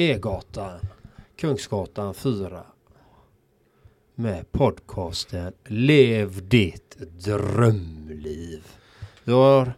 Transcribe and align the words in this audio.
E-gatan, 0.00 0.80
Kungsgatan 1.36 2.14
4. 2.14 2.62
Med 4.14 4.52
podcasten 4.52 5.52
Lev 5.66 6.48
ditt 6.48 6.96
drömliv. 7.24 8.66
Vi 9.24 9.32
har, 9.32 9.72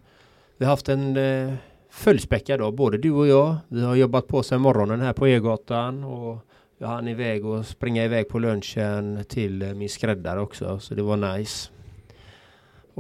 vi 0.56 0.64
har 0.64 0.70
haft 0.72 0.88
en 0.88 1.16
eh, 1.16 1.54
fullspäckad 1.90 2.60
dag, 2.60 2.74
både 2.74 2.98
du 2.98 3.10
och 3.10 3.26
jag. 3.26 3.56
Vi 3.68 3.82
har 3.82 3.94
jobbat 3.94 4.26
på 4.26 4.42
sedan 4.42 4.60
morgonen 4.60 5.00
här 5.00 5.12
på 5.12 5.28
E-gatan 5.28 6.04
och 6.04 6.38
jag 6.78 6.88
hann 6.88 7.08
iväg 7.08 7.46
och 7.46 7.66
springa 7.66 8.04
iväg 8.04 8.28
på 8.28 8.38
lunchen 8.38 9.24
till 9.28 9.62
eh, 9.62 9.74
min 9.74 9.88
skräddare 9.88 10.40
också, 10.40 10.78
så 10.78 10.94
det 10.94 11.02
var 11.02 11.16
nice. 11.16 11.70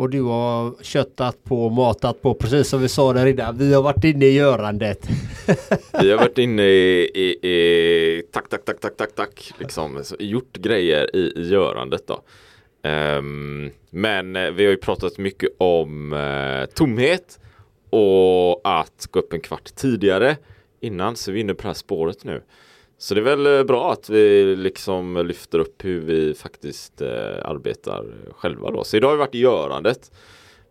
Och 0.00 0.10
du 0.10 0.22
har 0.22 0.82
köttat 0.82 1.44
på 1.44 1.64
och 1.64 1.72
matat 1.72 2.22
på 2.22 2.34
precis 2.34 2.68
som 2.68 2.82
vi 2.82 2.88
sa 2.88 3.12
där 3.12 3.26
innan. 3.26 3.58
Vi 3.58 3.74
har 3.74 3.82
varit 3.82 4.04
inne 4.04 4.26
i 4.26 4.32
görandet. 4.32 5.08
Vi 6.00 6.10
har 6.10 6.18
varit 6.18 6.38
inne 6.38 6.62
i, 6.62 7.10
i, 7.14 7.48
i 7.48 8.22
tack, 8.32 8.48
tack, 8.48 8.64
tack, 8.64 8.80
tack, 8.80 8.96
tack, 8.96 9.14
tack, 9.14 9.52
liksom 9.58 10.04
så, 10.04 10.16
gjort 10.18 10.56
grejer 10.56 11.16
i, 11.16 11.32
i 11.36 11.48
görandet 11.48 12.06
då. 12.06 12.22
Um, 12.88 13.70
men 13.90 14.36
eh, 14.36 14.50
vi 14.50 14.64
har 14.64 14.70
ju 14.70 14.76
pratat 14.76 15.18
mycket 15.18 15.50
om 15.58 16.12
uh, 16.12 16.66
tomhet 16.66 17.38
och 17.90 18.60
att 18.64 19.08
gå 19.10 19.18
upp 19.18 19.32
en 19.32 19.40
kvart 19.40 19.74
tidigare 19.74 20.36
innan 20.80 21.16
så 21.16 21.32
vi 21.32 21.38
är 21.38 21.40
inne 21.40 21.54
på 21.54 21.62
det 21.62 21.68
här 21.68 21.74
spåret 21.74 22.24
nu. 22.24 22.42
Så 23.00 23.14
det 23.14 23.20
är 23.20 23.36
väl 23.36 23.58
eh, 23.58 23.64
bra 23.64 23.92
att 23.92 24.10
vi 24.10 24.56
liksom 24.56 25.26
lyfter 25.26 25.58
upp 25.58 25.84
hur 25.84 26.00
vi 26.00 26.34
faktiskt 26.34 27.00
eh, 27.00 27.08
arbetar 27.44 28.06
själva 28.30 28.70
då. 28.70 28.84
Så 28.84 28.96
idag 28.96 29.08
har 29.08 29.14
vi 29.14 29.18
varit 29.18 29.34
i 29.34 29.38
görandet. 29.38 30.10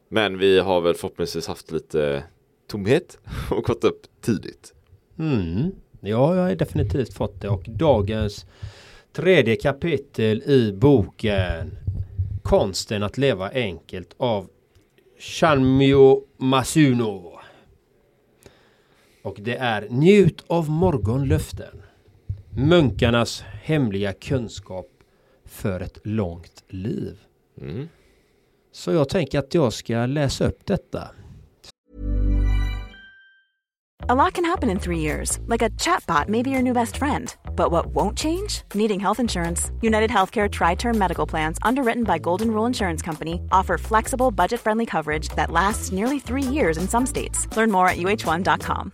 Men 0.10 0.38
vi 0.38 0.60
har 0.60 0.82
väl 0.82 0.96
förhoppningsvis 0.96 1.48
haft 1.48 1.72
lite 1.72 2.24
tomhet 2.68 3.18
och 3.52 3.64
gått 3.64 3.84
upp 3.84 4.02
tidigt. 4.22 4.74
Mm. 5.20 5.72
Ja, 6.00 6.36
jag 6.36 6.44
har 6.44 6.56
definitivt 6.56 7.14
fått 7.14 7.42
det 7.42 7.50
och 7.50 7.64
dagens 7.68 8.46
tredje 9.14 9.56
kapitel 9.56 10.44
i 10.44 10.72
boken 10.74 11.78
Konsten 12.44 13.04
att 13.04 13.18
leva 13.18 13.50
enkelt 13.50 14.16
av 14.18 14.48
Shanmyo 15.20 16.24
Masuno. 16.38 17.40
Och 19.22 19.38
det 19.40 19.56
är 19.56 19.88
Njut 19.90 20.44
av 20.48 20.70
morgonlöften. 20.70 21.89
Munkarnas 22.56 23.44
hemliga 23.64 24.14
kunskap 24.14 24.88
för 25.46 25.80
ett 25.80 26.00
långt 26.04 26.64
liv. 26.68 27.20
Mm. 27.62 27.90
Så 28.72 28.92
jag 28.92 29.10
tänker 29.10 29.40
att 29.40 29.54
jag 29.54 29.74
ska 29.74 30.06
läsa 30.06 30.46
upp 30.46 30.66
detta. 30.66 31.10
A 34.10 34.16
lot 34.16 34.34
can 34.34 34.46
happen 34.46 34.70
in 34.72 34.80
three 34.80 34.98
years, 34.98 35.38
like 35.46 35.62
a 35.62 35.70
chatbot 35.78 36.30
may 36.30 36.42
be 36.42 36.50
your 36.50 36.64
new 36.64 36.74
best 36.74 36.98
friend. 36.98 37.36
But 37.56 37.70
what 37.70 37.94
won't 37.94 38.18
change? 38.18 38.64
Needing 38.74 39.00
health 39.00 39.20
insurance. 39.20 39.72
United 39.82 40.10
Healthcare 40.10 40.50
Tri 40.50 40.76
Term 40.76 40.98
Medical 40.98 41.28
Plans, 41.28 41.60
underwritten 41.62 42.06
by 42.06 42.18
Golden 42.18 42.50
Rule 42.50 42.66
Insurance 42.66 43.04
Company, 43.04 43.42
offer 43.52 43.78
flexible, 43.78 44.32
budget 44.32 44.62
friendly 44.62 44.86
coverage 44.86 45.30
that 45.36 45.52
lasts 45.52 45.92
nearly 45.92 46.18
three 46.18 46.42
years 46.42 46.78
in 46.78 46.88
some 46.88 47.06
states. 47.06 47.46
Learn 47.56 47.70
more 47.70 47.88
at 47.88 47.98
uh1.com. 47.98 48.94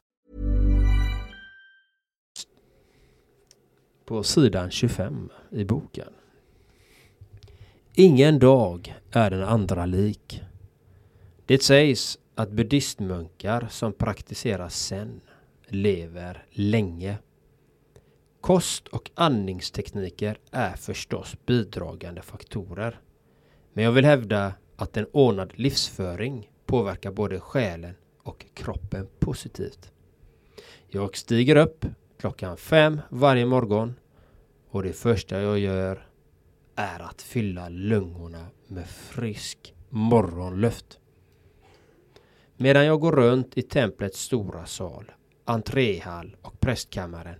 På 4.11 4.23
sidan 4.23 4.71
25 4.71 5.29
i 5.51 5.63
boken. 5.65 6.13
Ingen 7.93 8.39
dag 8.39 8.95
är 9.11 9.29
den 9.31 9.43
andra 9.43 9.85
lik. 9.85 10.41
Det 11.45 11.63
sägs 11.63 12.19
att 12.35 12.51
buddhistmunkar 12.51 13.67
som 13.69 13.93
praktiserar 13.93 14.69
zen 14.69 15.21
lever 15.67 16.45
länge. 16.49 17.17
Kost 18.41 18.87
och 18.87 19.11
andningstekniker 19.15 20.37
är 20.51 20.75
förstås 20.75 21.35
bidragande 21.45 22.21
faktorer. 22.21 22.99
Men 23.73 23.83
jag 23.83 23.91
vill 23.91 24.05
hävda 24.05 24.53
att 24.75 24.97
en 24.97 25.07
ordnad 25.11 25.51
livsföring 25.55 26.49
påverkar 26.65 27.11
både 27.11 27.39
själen 27.39 27.95
och 28.23 28.45
kroppen 28.53 29.07
positivt. 29.19 29.91
Jag 30.87 31.17
stiger 31.17 31.55
upp 31.55 31.85
klockan 32.21 32.57
fem 32.57 33.01
varje 33.09 33.45
morgon 33.45 33.93
och 34.69 34.83
det 34.83 34.93
första 34.93 35.41
jag 35.41 35.59
gör 35.59 36.07
är 36.75 36.99
att 36.99 37.21
fylla 37.21 37.69
lungorna 37.69 38.47
med 38.67 38.87
frisk 38.87 39.73
morgonluft. 39.89 40.99
Medan 42.57 42.85
jag 42.85 42.99
går 42.99 43.11
runt 43.11 43.57
i 43.57 43.61
templets 43.61 44.19
stora 44.19 44.65
sal, 44.65 45.11
entréhall 45.45 46.35
och 46.41 46.59
prästkammaren 46.59 47.39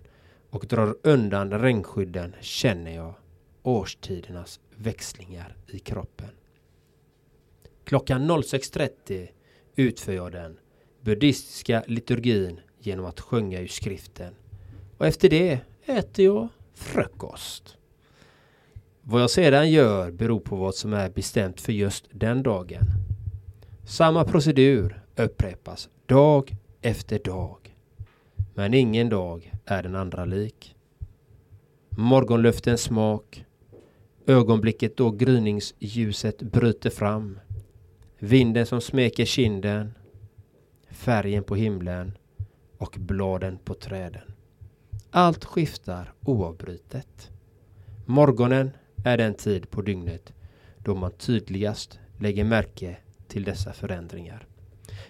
och 0.50 0.66
drar 0.66 0.96
undan 1.02 1.60
regnskydden 1.60 2.34
känner 2.40 2.94
jag 2.94 3.14
årstidernas 3.62 4.60
växlingar 4.76 5.56
i 5.66 5.78
kroppen. 5.78 6.30
Klockan 7.84 8.30
06.30 8.30 9.28
utför 9.76 10.12
jag 10.12 10.32
den 10.32 10.58
buddhistiska 11.00 11.84
liturgin 11.86 12.60
genom 12.78 13.06
att 13.06 13.20
sjunga 13.20 13.60
ur 13.60 13.66
skriften. 13.66 14.34
Och 14.96 15.06
efter 15.06 15.28
det 15.28 15.60
äter 15.86 16.24
jag 16.24 16.48
frukost. 16.74 17.76
Vad 19.02 19.22
jag 19.22 19.30
sedan 19.30 19.70
gör 19.70 20.10
beror 20.10 20.40
på 20.40 20.56
vad 20.56 20.74
som 20.74 20.92
är 20.92 21.10
bestämt 21.10 21.60
för 21.60 21.72
just 21.72 22.06
den 22.10 22.42
dagen. 22.42 22.84
Samma 23.84 24.24
procedur 24.24 25.02
upprepas 25.16 25.88
dag 26.06 26.56
efter 26.80 27.18
dag. 27.18 27.76
Men 28.54 28.74
ingen 28.74 29.08
dag 29.08 29.52
är 29.64 29.82
den 29.82 29.94
andra 29.94 30.24
lik. 30.24 30.74
Morgonluftens 31.88 32.82
smak, 32.82 33.44
ögonblicket 34.26 34.96
då 34.96 35.10
gryningsljuset 35.10 36.42
bryter 36.42 36.90
fram, 36.90 37.38
vinden 38.18 38.66
som 38.66 38.80
smeker 38.80 39.24
kinden, 39.24 39.94
färgen 40.90 41.44
på 41.44 41.56
himlen 41.56 42.18
och 42.78 42.96
bladen 42.98 43.58
på 43.64 43.74
träden. 43.74 44.31
Allt 45.14 45.44
skiftar 45.44 46.12
oavbrutet. 46.20 47.30
Morgonen 48.06 48.70
är 49.04 49.16
den 49.16 49.34
tid 49.34 49.70
på 49.70 49.82
dygnet 49.82 50.32
då 50.78 50.94
man 50.94 51.12
tydligast 51.12 52.00
lägger 52.18 52.44
märke 52.44 52.96
till 53.28 53.44
dessa 53.44 53.72
förändringar. 53.72 54.46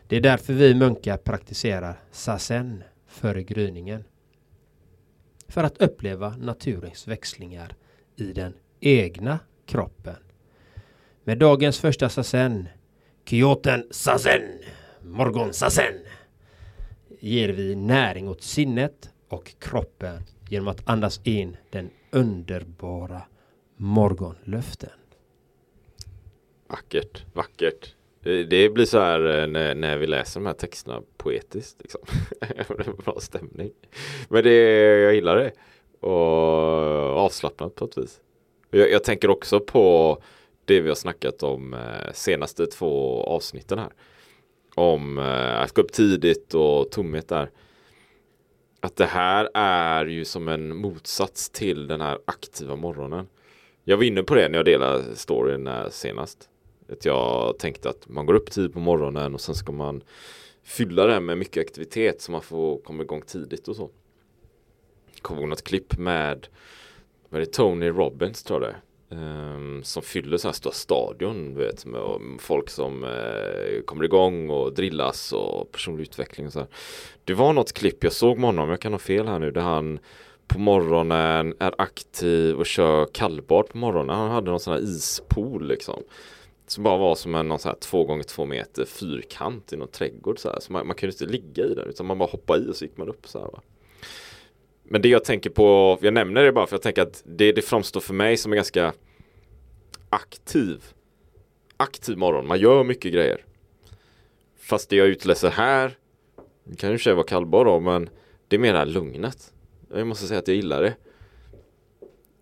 Det 0.06 0.16
är 0.16 0.20
därför 0.20 0.52
vi 0.52 0.74
munkar 0.74 1.16
praktiserar 1.16 2.00
sasen 2.10 2.82
före 3.06 3.42
gryningen. 3.42 4.04
För 5.48 5.64
att 5.64 5.82
uppleva 5.82 6.36
naturens 6.36 7.08
växlingar 7.08 7.76
i 8.16 8.32
den 8.32 8.54
egna 8.80 9.38
kroppen. 9.66 10.16
Med 11.24 11.38
dagens 11.38 11.80
första 11.80 12.08
sasen, 12.08 12.68
Kyoten 13.24 13.86
sasen, 13.90 14.42
morgon 15.02 15.52
sasen, 15.52 15.94
ger 17.20 17.48
vi 17.48 17.74
näring 17.74 18.28
åt 18.28 18.42
sinnet 18.42 19.11
och 19.32 19.52
kroppen 19.58 20.22
genom 20.48 20.68
att 20.68 20.88
andas 20.88 21.20
in 21.24 21.56
den 21.70 21.90
underbara 22.10 23.22
morgonluften. 23.76 24.90
Vackert, 26.68 27.24
vackert. 27.32 27.94
Det, 28.20 28.74
blir 28.74 28.84
så 28.84 28.98
här 28.98 29.40
eh, 29.40 29.46
när, 29.46 29.74
när 29.74 29.96
vi 29.96 30.06
läser 30.06 30.40
de 30.40 30.46
här 30.46 30.52
texterna 30.52 31.02
poetiskt. 31.16 31.82
Liksom. 31.82 32.00
det 32.40 32.58
är 32.58 33.02
bra 33.02 33.20
stämning. 33.20 33.70
Men 34.28 34.44
det, 34.44 34.54
jag 35.00 35.14
gillar 35.14 35.36
det. 35.36 35.52
Och 36.06 37.18
avslappnat 37.24 37.74
på 37.74 37.84
ett 37.84 37.98
vis. 37.98 38.20
Jag, 38.70 38.90
jag 38.90 39.04
tänker 39.04 39.30
också 39.30 39.60
på 39.60 40.18
det 40.64 40.80
vi 40.80 40.88
har 40.88 40.96
snackat 40.96 41.42
om 41.42 41.74
eh, 41.74 42.12
senaste 42.12 42.66
två 42.66 43.22
avsnitten 43.22 43.78
här. 43.78 43.92
Om 44.74 45.18
eh, 45.18 45.60
att 45.60 45.72
gå 45.72 45.82
upp 45.82 45.92
tidigt 45.92 46.54
och 46.54 46.90
tomhet 46.90 47.28
där. 47.28 47.50
Att 48.84 48.96
det 48.96 49.06
här 49.06 49.48
är 49.54 50.06
ju 50.06 50.24
som 50.24 50.48
en 50.48 50.76
motsats 50.76 51.50
till 51.50 51.86
den 51.86 52.00
här 52.00 52.18
aktiva 52.24 52.76
morgonen. 52.76 53.28
Jag 53.84 53.96
var 53.96 54.04
inne 54.04 54.22
på 54.22 54.34
det 54.34 54.48
när 54.48 54.58
jag 54.58 54.64
delade 54.64 55.16
storyn 55.16 55.68
senast. 55.90 56.48
Att 56.88 57.04
jag 57.04 57.58
tänkte 57.58 57.88
att 57.88 58.08
man 58.08 58.26
går 58.26 58.34
upp 58.34 58.50
tid 58.50 58.72
på 58.72 58.80
morgonen 58.80 59.34
och 59.34 59.40
sen 59.40 59.54
ska 59.54 59.72
man 59.72 60.02
fylla 60.62 61.06
det 61.06 61.20
med 61.20 61.38
mycket 61.38 61.66
aktivitet 61.66 62.20
så 62.20 62.32
man 62.32 62.42
får 62.42 62.78
komma 62.78 63.02
igång 63.02 63.22
tidigt 63.22 63.68
och 63.68 63.76
så. 63.76 63.90
Kommer 65.20 65.40
ihåg 65.40 65.48
något 65.48 65.64
klipp 65.64 65.98
med, 65.98 66.48
med 67.28 67.40
det 67.40 67.52
Tony 67.52 67.88
Robbins 67.88 68.42
tror 68.42 68.62
jag 68.62 68.70
det 68.70 68.76
är. 68.76 68.80
Um, 69.12 69.82
som 69.84 70.02
fyller 70.02 70.36
så 70.36 70.48
här 70.48 70.52
stora 70.52 70.72
stadion, 70.72 71.54
vet, 71.54 71.86
med 71.86 72.00
folk 72.38 72.70
som 72.70 73.04
uh, 73.04 73.82
kommer 73.84 74.04
igång 74.04 74.50
och 74.50 74.74
drillas 74.74 75.32
och 75.32 75.72
personlig 75.72 76.02
utveckling 76.02 76.46
och 76.46 76.52
så 76.52 76.58
här. 76.58 76.68
Det 77.24 77.34
var 77.34 77.52
något 77.52 77.72
klipp 77.72 78.04
jag 78.04 78.12
såg 78.12 78.38
med 78.38 78.46
honom, 78.46 78.70
jag 78.70 78.80
kan 78.80 78.92
ha 78.92 78.98
fel 78.98 79.28
här 79.28 79.38
nu, 79.38 79.50
där 79.50 79.60
han 79.60 79.98
på 80.46 80.58
morgonen 80.58 81.54
är 81.58 81.74
aktiv 81.78 82.56
och 82.56 82.66
kör 82.66 83.06
kallbad 83.12 83.68
på 83.68 83.78
morgonen. 83.78 84.16
Han 84.16 84.30
hade 84.30 84.50
någon 84.50 84.60
sån 84.60 84.72
här 84.72 84.80
ispool 84.80 85.68
liksom. 85.68 86.02
Som 86.66 86.84
bara 86.84 86.98
var 86.98 87.14
som 87.14 87.34
en 87.34 87.48
någon 87.48 87.58
så 87.58 87.68
här 87.68 87.76
två 87.80 88.04
gånger 88.04 88.22
två 88.22 88.44
meter 88.44 88.84
fyrkant 88.84 89.72
i 89.72 89.76
någon 89.76 89.88
trädgård 89.88 90.38
så 90.38 90.48
här. 90.48 90.60
Så 90.60 90.72
man, 90.72 90.86
man 90.86 90.96
kunde 90.96 91.12
inte 91.12 91.26
ligga 91.26 91.64
i 91.64 91.74
den 91.74 91.88
utan 91.88 92.06
man 92.06 92.18
bara 92.18 92.28
hoppade 92.28 92.64
i 92.64 92.70
och 92.70 92.76
så 92.76 92.84
gick 92.84 92.96
man 92.96 93.08
upp 93.08 93.28
så 93.28 93.38
här 93.38 93.46
va. 93.46 93.60
Men 94.92 95.02
det 95.02 95.08
jag 95.08 95.24
tänker 95.24 95.50
på, 95.50 95.98
jag 96.00 96.14
nämner 96.14 96.44
det 96.44 96.52
bara 96.52 96.66
för 96.66 96.74
jag 96.74 96.82
tänker 96.82 97.02
att 97.02 97.22
det, 97.26 97.52
det 97.52 97.62
framstår 97.62 98.00
för 98.00 98.14
mig 98.14 98.36
som 98.36 98.52
en 98.52 98.56
ganska 98.56 98.92
aktiv 100.08 100.84
aktiv 101.76 102.18
morgon. 102.18 102.46
Man 102.46 102.58
gör 102.58 102.84
mycket 102.84 103.12
grejer. 103.12 103.44
Fast 104.58 104.88
det 104.88 104.96
jag 104.96 105.06
utläser 105.06 105.50
här 105.50 105.96
det 106.64 106.76
kan 106.76 106.90
ju 106.90 106.98
sig 106.98 107.14
vara 107.14 107.26
kallbar 107.26 107.64
då 107.64 107.80
men 107.80 108.10
det 108.48 108.56
är 108.56 108.60
mera 108.60 108.84
lugnet. 108.84 109.52
Jag 109.94 110.06
måste 110.06 110.26
säga 110.26 110.38
att 110.38 110.48
jag 110.48 110.56
gillar 110.56 110.82
det. 110.82 110.94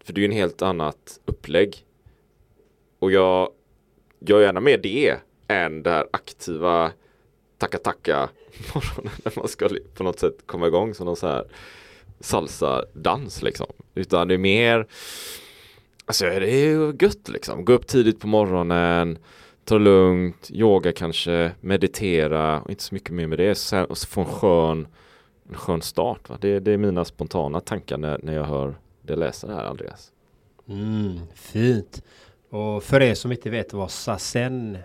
För 0.05 0.13
det 0.13 0.19
är 0.19 0.23
ju 0.23 0.29
en 0.29 0.37
helt 0.37 0.63
annat 0.63 1.21
upplägg. 1.25 1.85
Och 2.99 3.13
jag 3.13 3.51
gör 4.21 4.41
gärna 4.41 4.61
mer 4.61 4.79
det 4.79 5.17
än 5.49 5.83
det 5.83 5.91
här 5.91 6.07
aktiva 6.11 6.93
tacka 7.59 7.79
tacka 7.79 8.29
morgonen 8.75 9.13
när 9.25 9.33
man 9.37 9.49
ska 9.49 9.69
på 9.95 10.03
något 10.03 10.19
sätt 10.19 10.37
komma 10.47 10.67
igång 10.67 10.95
som 10.95 11.07
någon 11.07 11.17
så 11.17 11.27
här 11.27 11.45
salsa-dans 12.21 13.43
liksom. 13.43 13.67
Utan 13.95 14.29
det 14.29 14.35
är 14.35 14.39
mer 14.39 14.87
Alltså 16.05 16.25
det 16.25 16.51
är 16.51 16.67
ju 16.67 16.97
gött 17.01 17.29
liksom. 17.29 17.65
Gå 17.65 17.73
upp 17.73 17.87
tidigt 17.87 18.21
på 18.21 18.27
morgonen 18.27 19.19
Ta 19.71 19.79
det 19.79 19.85
lugnt, 19.85 20.51
yoga 20.51 20.93
kanske, 20.93 21.53
meditera 21.61 22.61
och 22.61 22.71
inte 22.71 22.83
så 22.83 22.95
mycket 22.95 23.11
mer 23.11 23.27
med 23.27 23.39
det. 23.39 23.55
Sen, 23.55 23.85
och 23.85 23.99
så 23.99 24.07
få 24.07 24.21
en 24.21 24.27
skön, 24.27 24.87
en 25.49 25.55
skön 25.55 25.83
start. 25.83 26.29
Va? 26.29 26.39
Det, 26.41 26.61
det 26.61 26.73
är 26.73 26.77
mina 26.77 27.05
spontana 27.05 27.61
tankar 27.61 27.99
när, 27.99 28.21
när 28.23 28.35
jag 28.35 28.45
hör 28.45 28.79
det 29.03 29.17
läsa 29.17 29.47
det 29.47 29.55
här 29.55 29.65
Andreas. 29.65 30.13
Mm, 30.69 31.19
fint. 31.35 32.03
Och 32.51 32.83
för 32.85 33.03
er 33.03 33.15
som 33.15 33.33
inte 33.33 33.51
vet 33.51 33.73
vad 33.73 33.91
sasen 33.91 34.79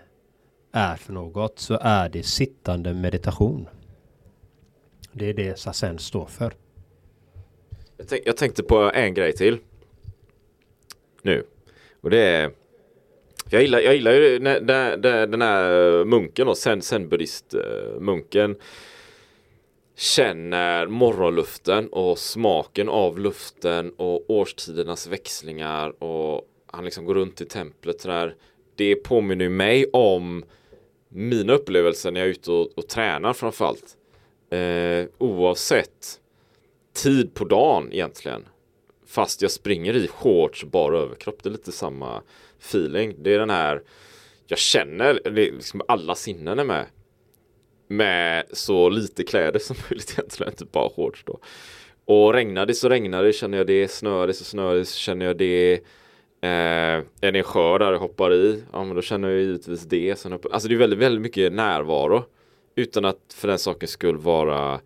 är 0.71 0.95
för 0.95 1.13
något 1.13 1.59
så 1.59 1.77
är 1.81 2.09
det 2.09 2.23
sittande 2.23 2.93
meditation. 2.93 3.67
Det 5.11 5.29
är 5.29 5.33
det 5.33 5.59
sasen 5.59 5.99
står 5.99 6.25
för. 6.25 6.53
Jag, 7.97 8.07
tänk, 8.07 8.21
jag 8.25 8.37
tänkte 8.37 8.63
på 8.63 8.91
en 8.93 9.13
grej 9.13 9.33
till. 9.33 9.57
Nu. 11.21 11.45
Och 12.01 12.09
det 12.09 12.19
är 12.19 12.51
jag 13.49 13.61
gillar, 13.61 13.79
jag 13.79 13.95
gillar 13.95 14.11
ju 14.11 14.39
den, 14.39 15.01
den, 15.01 15.31
den 15.31 15.41
här 15.41 15.99
eh, 15.99 16.05
munken 16.05 16.47
och 16.47 16.57
sen, 16.57 16.81
sen 16.81 17.09
buddhist-munken 17.09 18.55
känner 19.95 20.87
morgonluften 20.87 21.87
och 21.87 22.19
smaken 22.19 22.89
av 22.89 23.19
luften 23.19 23.91
och 23.97 24.29
årstidernas 24.29 25.07
växlingar 25.07 26.03
och 26.03 26.41
han 26.67 26.85
liksom 26.85 27.05
går 27.05 27.13
runt 27.13 27.41
i 27.41 27.45
templet 27.45 28.01
sådär. 28.01 28.35
Det 28.75 28.95
påminner 28.95 29.49
mig 29.49 29.85
om 29.93 30.43
mina 31.09 31.53
upplevelser 31.53 32.11
när 32.11 32.19
jag 32.19 32.27
är 32.27 32.31
ute 32.31 32.51
och, 32.51 32.77
och 32.77 32.87
tränar 32.87 33.33
framförallt. 33.33 33.97
Eh, 34.49 35.05
oavsett 35.17 36.19
tid 36.95 37.33
på 37.33 37.45
dagen 37.45 37.93
egentligen. 37.93 38.45
Fast 39.07 39.41
jag 39.41 39.51
springer 39.51 39.95
i 39.95 40.07
shorts 40.07 40.63
och 40.63 40.69
bara 40.69 40.97
överkropp. 40.97 41.43
Det 41.43 41.49
är 41.49 41.51
lite 41.51 41.71
samma 41.71 42.21
feeling. 42.59 43.15
Det 43.19 43.33
är 43.33 43.39
den 43.39 43.49
här 43.49 43.81
jag 44.47 44.59
känner 44.59 45.31
liksom 45.31 45.81
alla 45.87 46.15
sinnen 46.15 46.59
är 46.59 46.63
med. 46.63 46.85
Med 47.87 48.43
så 48.51 48.89
lite 48.89 49.23
kläder 49.23 49.59
som 49.59 49.75
möjligt 49.89 50.11
egentligen, 50.11 50.51
inte 50.51 50.65
bara 50.65 50.89
shorts 50.89 51.23
då. 51.25 51.39
Och 52.05 52.33
regnar 52.33 52.65
det 52.65 52.73
så 52.73 52.89
regnar 52.89 53.23
det 53.23 53.33
känner 53.33 53.57
jag 53.57 53.67
det, 53.67 53.87
snöar 53.87 54.27
det 54.27 54.33
så 54.33 54.43
snöar 54.43 54.75
det 54.75 54.85
så 54.85 54.97
känner 54.97 55.25
jag 55.25 55.37
det. 55.37 55.73
Eh, 56.41 57.03
är 57.21 57.31
det 57.31 57.39
en 57.39 57.43
sjö 57.43 57.77
där 57.77 57.91
jag 57.91 57.99
hoppar 57.99 58.33
i, 58.33 58.63
ja 58.71 58.83
men 58.83 58.95
då 58.95 59.01
känner 59.01 59.29
jag 59.29 59.41
givetvis 59.41 59.83
det. 59.83 60.19
Sen 60.19 60.31
hoppar, 60.31 60.49
alltså 60.49 60.69
det 60.69 60.75
är 60.75 60.77
väldigt, 60.77 60.99
väldigt 60.99 61.21
mycket 61.21 61.53
närvaro. 61.53 62.23
Utan 62.75 63.05
att 63.05 63.35
för 63.35 63.47
den 63.47 63.59
sakens 63.59 63.91
skull 63.91 64.17
vara 64.17 64.79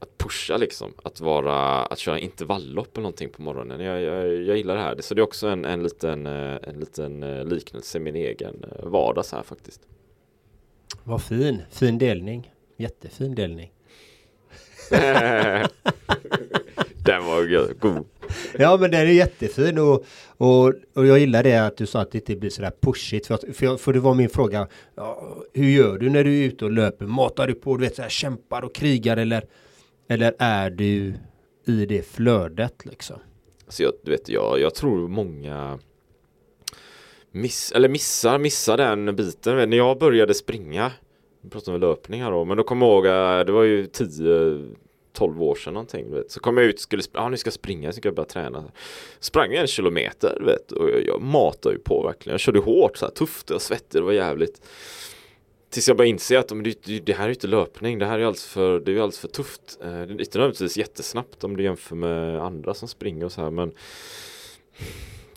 att 0.00 0.18
pusha 0.18 0.56
liksom. 0.56 0.92
Att 1.02 1.20
vara, 1.20 1.84
att 1.84 1.98
köra 1.98 2.18
intervalllopp 2.18 2.96
eller 2.96 3.02
någonting 3.02 3.28
på 3.28 3.42
morgonen. 3.42 3.80
Jag, 3.80 4.02
jag, 4.02 4.42
jag 4.42 4.56
gillar 4.56 4.74
det 4.74 4.82
här. 4.82 4.96
Så 5.00 5.14
det 5.14 5.20
är 5.20 5.22
också 5.22 5.48
en, 5.48 5.64
en 5.64 5.82
liten, 5.82 6.26
eh, 6.26 6.58
en 6.62 6.80
liten 6.80 7.22
eh, 7.22 7.44
liknelse 7.44 7.98
i 7.98 8.00
min 8.00 8.16
egen 8.16 8.64
eh, 8.64 8.86
vardag 8.88 9.24
så 9.24 9.36
här 9.36 9.42
faktiskt. 9.42 9.80
Vad 11.04 11.22
fin, 11.22 11.62
fin 11.70 11.98
delning. 11.98 12.52
Jättefin 12.76 13.34
delning. 13.34 13.72
Den 17.04 17.24
var 17.24 17.74
god. 17.80 18.06
Ja 18.58 18.76
men 18.80 18.90
den 18.90 19.00
är 19.00 19.04
jättefin 19.06 19.78
och, 19.78 20.04
och, 20.36 20.74
och 20.94 21.06
jag 21.06 21.18
gillar 21.18 21.42
det 21.42 21.66
att 21.66 21.76
du 21.76 21.86
sa 21.86 22.00
att 22.00 22.12
det 22.12 22.18
inte 22.18 22.36
blir 22.36 22.50
sådär 22.50 22.72
pushigt. 22.80 23.26
För, 23.26 23.52
för, 23.52 23.76
för 23.76 23.92
det 23.92 24.00
var 24.00 24.14
min 24.14 24.28
fråga. 24.28 24.68
Ja, 24.94 25.36
hur 25.52 25.68
gör 25.68 25.98
du 25.98 26.10
när 26.10 26.24
du 26.24 26.38
är 26.42 26.46
ute 26.46 26.64
och 26.64 26.70
löper? 26.70 27.06
Matar 27.06 27.46
du 27.46 27.54
på, 27.54 27.76
du 27.76 27.84
vet 27.84 27.96
så 27.96 28.02
här, 28.02 28.08
kämpar 28.08 28.62
och 28.62 28.74
krigar 28.74 29.16
eller 29.16 29.44
eller 30.10 30.34
är 30.38 30.70
du 30.70 31.14
i 31.66 31.86
det 31.86 32.02
flödet 32.02 32.86
liksom? 32.86 33.16
Alltså 33.66 33.82
jag, 33.82 33.92
du 34.02 34.10
vet, 34.10 34.28
jag, 34.28 34.60
jag 34.60 34.74
tror 34.74 35.08
många 35.08 35.78
miss, 37.30 37.72
eller 37.72 37.88
missar, 37.88 38.38
missar 38.38 38.76
den 38.76 39.16
biten. 39.16 39.70
När 39.70 39.76
jag 39.76 39.98
började 39.98 40.34
springa, 40.34 40.92
vi 41.42 41.50
pratar 41.50 41.74
om 41.74 41.80
löpning 41.80 42.22
här 42.22 42.30
då, 42.30 42.44
men 42.44 42.56
då 42.56 42.62
kommer 42.62 42.86
jag 42.86 42.94
ihåg, 42.94 43.06
eh, 43.06 43.44
det 43.44 43.52
var 43.52 43.62
ju 43.62 43.86
10 43.86 44.74
12 45.12 45.42
år 45.42 45.54
sedan 45.54 45.74
någonting, 45.74 46.10
vet. 46.10 46.30
Så 46.30 46.40
kom 46.40 46.56
jag 46.56 46.66
ut 46.66 46.80
skulle, 46.80 47.02
ja 47.12 47.20
ah, 47.20 47.28
nu 47.28 47.36
ska 47.36 47.48
jag 47.48 47.54
springa, 47.54 47.92
så 47.92 47.96
ska 47.96 48.08
jag 48.08 48.14
börja 48.14 48.28
träna. 48.28 48.64
Sprang 49.20 49.54
en 49.54 49.66
kilometer, 49.66 50.42
vet, 50.46 50.72
och 50.72 50.90
jag, 50.90 51.06
jag 51.06 51.22
matade 51.22 51.74
ju 51.74 51.80
på 51.80 52.02
verkligen. 52.02 52.32
Jag 52.32 52.40
körde 52.40 52.58
hårt, 52.58 52.96
så 52.96 53.06
här, 53.06 53.12
tufft 53.12 53.50
och 53.50 53.62
svettig, 53.62 54.00
det 54.00 54.04
var 54.04 54.12
jävligt. 54.12 54.62
Tills 55.70 55.88
jag 55.88 55.96
började 55.96 56.10
inse 56.10 56.38
att 56.38 56.48
det, 56.48 56.98
det 56.98 57.12
här 57.12 57.24
är 57.24 57.28
ju 57.28 57.34
inte 57.34 57.46
löpning, 57.46 57.98
det 57.98 58.06
här 58.06 58.18
är 58.18 58.22
alldeles 58.22 58.46
för, 58.46 58.80
det 58.80 58.92
är 58.92 58.94
alldeles 58.94 59.18
för 59.18 59.28
tufft. 59.28 59.78
Eh, 59.82 59.90
det 59.90 59.96
är 59.96 60.20
inte 60.20 60.38
nödvändigtvis 60.38 60.76
jättesnabbt 60.76 61.44
om 61.44 61.56
du 61.56 61.62
jämför 61.62 61.96
med 61.96 62.40
andra 62.40 62.74
som 62.74 62.88
springer 62.88 63.24
och 63.24 63.32
så 63.32 63.40
här 63.40 63.50
men 63.50 63.72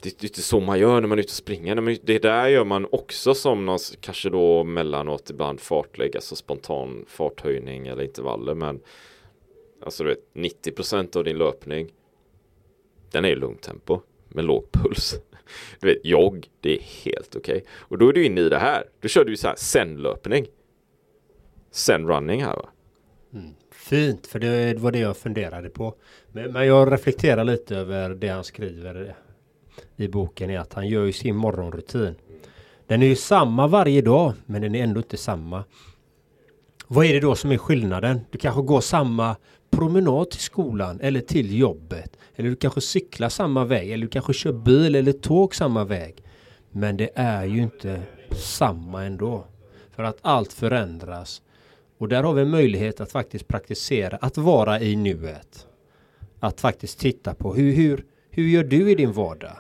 det, 0.02 0.20
det 0.20 0.24
är 0.24 0.30
inte 0.30 0.42
så 0.42 0.60
man 0.60 0.80
gör 0.80 1.02
när 1.02 1.08
man 1.08 1.18
är 1.18 1.24
ute 1.24 1.30
och 1.30 1.36
springer. 1.36 1.76
Men 1.76 1.98
det 2.04 2.20
där 2.20 2.48
gör 2.48 2.66
man 2.66 2.88
också 2.92 3.34
som 3.34 3.66
någon, 3.66 3.80
kanske 4.00 4.30
då 4.30 4.64
mellanåt 4.64 5.30
ibland 5.30 5.60
fartlägg, 5.60 6.16
alltså 6.16 6.36
spontan 6.36 7.06
farthöjning 7.08 7.88
eller 7.88 8.04
intervaller. 8.04 8.54
Men 8.54 8.80
alltså 9.82 10.04
du 10.04 10.10
vet 10.10 10.34
90% 10.34 11.18
av 11.18 11.24
din 11.24 11.38
löpning 11.38 11.90
den 13.12 13.26
är 13.26 13.30
i 13.30 13.36
lugnt 13.36 13.62
tempo 13.62 14.00
med 14.28 14.46
låg 14.46 14.72
puls. 14.72 15.16
Du 15.80 15.88
vet, 15.88 16.06
jogg, 16.06 16.48
det 16.62 16.78
är 16.78 16.82
helt 16.82 17.36
okej. 17.36 17.56
Okay. 17.56 17.68
Och 17.80 17.98
då 17.98 18.10
är 18.10 18.14
du 18.14 18.26
inne 18.26 18.42
i 18.42 18.50
det 18.50 18.58
här. 18.58 18.84
Då 19.02 19.08
kör 19.08 19.26
du 19.26 19.38
så 19.38 19.48
här 19.48 19.56
sen-löpning. 19.56 20.46
Sen-running 21.72 22.44
här 22.44 22.56
va. 22.56 22.70
Mm. 23.34 23.54
Fint, 23.72 24.28
för 24.28 24.40
det 24.40 24.80
var 24.80 24.92
det 24.92 25.00
jag 25.00 25.18
funderade 25.18 25.70
på. 25.70 25.96
Men, 26.32 26.52
men 26.52 26.68
jag 26.68 26.92
reflekterar 26.92 27.44
lite 27.44 27.76
över 27.76 28.10
det 28.10 28.28
han 28.28 28.44
skriver 28.44 29.16
i 29.96 30.08
boken 30.08 30.50
är 30.50 30.60
att 30.60 30.74
han 30.74 30.88
gör 30.88 31.06
ju 31.06 31.12
sin 31.12 31.36
morgonrutin. 31.36 32.16
Den 32.88 33.02
är 33.02 33.08
ju 33.08 33.16
samma 33.16 33.68
varje 33.68 34.02
dag, 34.02 34.34
men 34.46 34.62
den 34.62 34.76
är 34.76 34.84
ändå 34.84 35.00
inte 35.00 35.18
samma. 35.18 35.64
Vad 36.88 37.06
är 37.06 37.14
det 37.14 37.20
då 37.20 37.36
som 37.36 37.52
är 37.52 37.58
skillnaden? 37.58 38.20
Du 38.32 38.38
kanske 38.38 38.62
går 38.62 38.82
samma 38.82 39.36
promenad 39.78 40.30
till 40.30 40.40
skolan 40.40 41.00
eller 41.02 41.22
till 41.22 41.58
jobbet. 41.58 42.18
Eller 42.36 42.50
du 42.50 42.56
kanske 42.56 42.82
cyklar 42.82 43.30
samma 43.30 43.66
väg 43.66 43.92
eller 43.92 44.06
du 44.06 44.10
kanske 44.10 44.34
kör 44.34 44.54
bil 44.54 44.96
eller 44.96 45.12
tåg 45.12 45.56
samma 45.56 45.84
väg. 45.84 46.24
Men 46.72 46.98
det 46.98 47.10
är 47.16 47.46
ju 47.46 47.62
inte 47.62 48.02
samma 48.32 49.04
ändå. 49.04 49.46
För 49.92 50.04
att 50.04 50.18
allt 50.22 50.54
förändras. 50.54 51.42
Och 51.98 52.10
där 52.10 52.24
har 52.24 52.34
vi 52.34 52.42
en 52.42 52.50
möjlighet 52.50 53.02
att 53.02 53.12
faktiskt 53.12 53.48
praktisera, 53.48 54.18
att 54.18 54.38
vara 54.38 54.80
i 54.80 54.96
nuet. 54.96 55.68
Att 56.40 56.62
faktiskt 56.62 57.00
titta 57.00 57.34
på 57.34 57.56
hur, 57.56 57.74
hur, 57.74 58.06
hur 58.30 58.44
gör 58.44 58.64
du 58.64 58.92
i 58.92 58.96
din 58.96 59.12
vardag? 59.12 59.58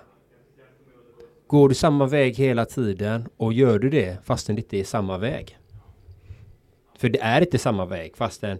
Går 1.48 1.70
du 1.70 1.75
samma 1.75 2.05
väg 2.05 2.36
hela 2.36 2.65
tiden 2.65 3.27
och 3.38 3.53
gör 3.53 3.79
du 3.79 3.89
det 3.89 4.17
fastän 4.25 4.55
det 4.55 4.62
inte 4.62 4.77
är 4.77 4.84
samma 4.84 5.17
väg? 5.17 5.58
För 6.98 7.10
det 7.10 7.20
är 7.22 7.41
inte 7.41 7.58
samma 7.58 7.86
väg 7.86 8.17
fastän 8.17 8.60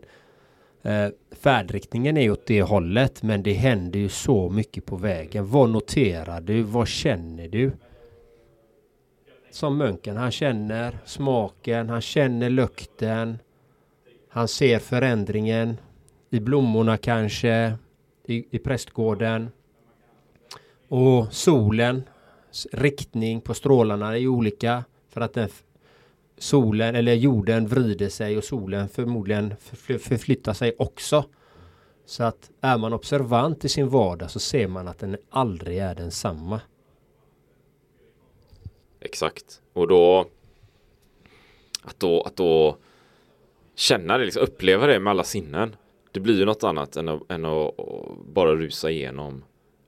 eh, 0.84 1.08
färdriktningen 1.32 2.18
är 2.18 2.32
åt 2.32 2.46
det 2.46 2.62
hållet 2.62 3.24
men 3.24 3.44
det 3.44 3.54
händer 3.54 4.00
ju 4.00 4.10
så 4.10 4.50
mycket 4.50 4.86
på 4.86 4.96
vägen. 4.96 5.50
Vad 5.50 5.70
noterar 5.70 6.42
du? 6.42 6.62
Vad 6.62 6.88
känner 6.88 7.48
du? 7.48 7.72
Som 9.52 9.78
munken, 9.78 10.18
han 10.18 10.32
känner 10.32 10.98
smaken, 11.06 11.90
han 11.90 12.02
känner 12.02 12.50
lukten. 12.50 13.40
Han 14.30 14.48
ser 14.48 14.80
förändringen 14.80 15.78
i 16.30 16.40
blommorna 16.40 16.98
kanske, 16.98 17.78
i, 18.26 18.56
i 18.56 18.60
prästgården. 18.60 19.52
Och 20.88 21.34
solen, 21.34 22.04
riktning 22.72 23.42
på 23.42 23.54
strålarna 23.54 24.18
är 24.18 24.28
olika 24.28 24.84
för 25.10 25.22
att 25.22 25.34
den 25.34 25.50
solen 26.38 26.96
eller 26.96 27.14
jorden 27.14 27.68
vrider 27.68 28.10
sig 28.10 28.38
och 28.38 28.44
solen 28.44 28.90
förmodligen 28.90 29.56
förflyttar 30.00 30.54
sig 30.54 30.76
också. 30.78 31.26
Så 32.06 32.24
att 32.24 32.52
är 32.62 32.78
man 32.78 32.94
observant 32.94 33.66
i 33.66 33.70
sin 33.70 33.90
vardag 33.90 34.32
så 34.32 34.40
ser 34.40 34.68
man 34.68 34.88
att 34.88 35.00
den 35.00 35.18
aldrig 35.30 35.78
är 35.78 35.96
densamma. 35.96 36.62
Exakt. 39.00 39.62
Och 39.74 39.88
då 39.88 40.26
att 41.84 42.00
då, 42.00 42.22
att 42.22 42.36
då 42.36 42.78
känna 43.76 44.18
det, 44.18 44.26
liksom, 44.26 44.44
uppleva 44.44 44.88
det 44.88 45.00
med 45.00 45.12
alla 45.12 45.24
sinnen. 45.24 45.76
Det 46.12 46.20
blir 46.20 46.40
ju 46.40 46.46
något 46.46 46.64
annat 46.64 46.96
än 46.96 47.10
att, 47.10 47.32
än 47.32 47.46
att 47.46 47.74
bara 48.26 48.56
rusa 48.56 48.92
igenom 48.92 49.44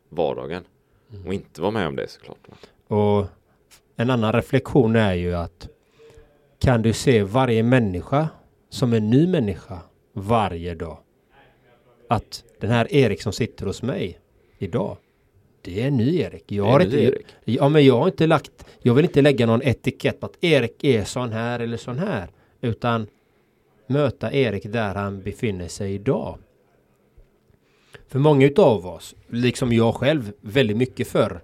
vardagen. 0.09 0.63
Mm. 1.11 1.27
Och 1.27 1.33
inte 1.33 1.61
vara 1.61 1.71
med 1.71 1.87
om 1.87 1.95
det 1.95 2.07
såklart. 2.07 2.37
Och 2.87 3.25
en 3.95 4.09
annan 4.09 4.33
reflektion 4.33 4.95
är 4.95 5.13
ju 5.13 5.35
att 5.35 5.69
kan 6.65 6.81
du 6.81 6.93
se 6.93 7.23
varje 7.23 7.63
människa 7.63 8.29
som 8.69 8.93
en 8.93 9.09
ny 9.09 9.27
människa 9.27 9.79
varje 10.13 10.75
dag. 10.75 10.97
Att 12.09 12.43
den 12.59 12.69
här 12.69 12.93
Erik 12.93 13.21
som 13.21 13.33
sitter 13.33 13.65
hos 13.65 13.81
mig 13.81 14.19
idag. 14.57 14.97
Det 15.61 15.81
är 15.81 15.87
en 15.87 15.97
ny 15.97 16.19
Erik. 16.19 16.51
Jag 16.51 16.65
har 16.65 16.79
inte, 16.79 17.03
Erik. 17.03 17.25
Ja, 17.43 17.69
men 17.69 17.85
jag 17.85 17.99
har 17.99 18.07
inte 18.07 18.27
lagt. 18.27 18.65
Jag 18.81 18.93
vill 18.93 19.05
inte 19.05 19.21
lägga 19.21 19.45
någon 19.45 19.61
etikett 19.61 20.19
på 20.19 20.25
att 20.25 20.43
Erik 20.43 20.83
är 20.83 21.03
sån 21.03 21.31
här 21.31 21.59
eller 21.59 21.77
sån 21.77 21.99
här. 21.99 22.29
Utan 22.61 23.07
möta 23.87 24.33
Erik 24.33 24.63
där 24.63 24.95
han 24.95 25.21
befinner 25.21 25.67
sig 25.67 25.93
idag. 25.93 26.37
För 28.07 28.19
många 28.19 28.45
utav 28.45 28.87
oss, 28.87 29.15
liksom 29.27 29.73
jag 29.73 29.95
själv, 29.95 30.33
väldigt 30.41 30.77
mycket 30.77 31.07
förr 31.07 31.41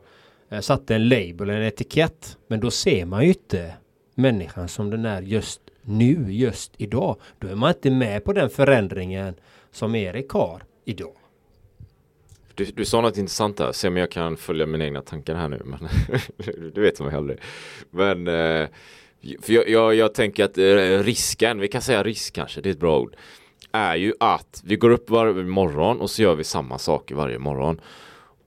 eh, 0.49 0.59
satte 0.59 0.95
en 0.95 1.09
label, 1.09 1.49
en 1.49 1.63
etikett. 1.63 2.37
Men 2.47 2.59
då 2.59 2.71
ser 2.71 3.05
man 3.05 3.23
ju 3.23 3.27
inte 3.27 3.73
människan 4.15 4.67
som 4.67 4.89
den 4.89 5.05
är 5.05 5.21
just 5.21 5.61
nu, 5.81 6.25
just 6.29 6.71
idag. 6.77 7.15
Då 7.39 7.47
är 7.47 7.55
man 7.55 7.69
inte 7.69 7.91
med 7.91 8.23
på 8.23 8.33
den 8.33 8.49
förändringen 8.49 9.35
som 9.71 9.95
Erik 9.95 10.29
har 10.29 10.63
idag. 10.85 11.15
Du, 12.55 12.65
du 12.65 12.85
sa 12.85 13.01
något 13.01 13.17
intressant 13.17 13.57
där, 13.57 13.71
se 13.71 13.87
om 13.87 13.97
jag 13.97 14.11
kan 14.11 14.37
följa 14.37 14.65
mina 14.65 14.85
egna 14.85 15.01
tankar 15.01 15.35
här 15.35 15.49
nu. 15.49 15.61
Men 15.65 15.79
du 16.73 16.81
vet 16.81 16.97
som 16.97 17.05
jag 17.05 17.15
aldrig. 17.15 17.39
Men 17.89 18.27
eh, 18.27 18.69
för 19.41 19.53
jag, 19.53 19.69
jag, 19.69 19.95
jag, 19.95 20.13
tänker 20.13 20.45
att 20.45 20.57
eh, 20.57 21.03
risken, 21.03 21.59
vi 21.59 21.67
kan 21.67 21.81
säga 21.81 22.03
risk 22.03 22.33
kanske, 22.33 22.61
det 22.61 22.69
är 22.69 22.71
ett 22.71 22.79
bra 22.79 22.99
ord. 22.99 23.15
Är 23.71 23.95
ju 23.95 24.13
att 24.19 24.61
vi 24.65 24.75
går 24.75 24.89
upp 24.89 25.09
varje 25.09 25.43
morgon 25.43 26.01
och 26.01 26.09
så 26.09 26.21
gör 26.21 26.35
vi 26.35 26.43
samma 26.43 26.77
saker 26.77 27.15
varje 27.15 27.39
morgon. 27.39 27.81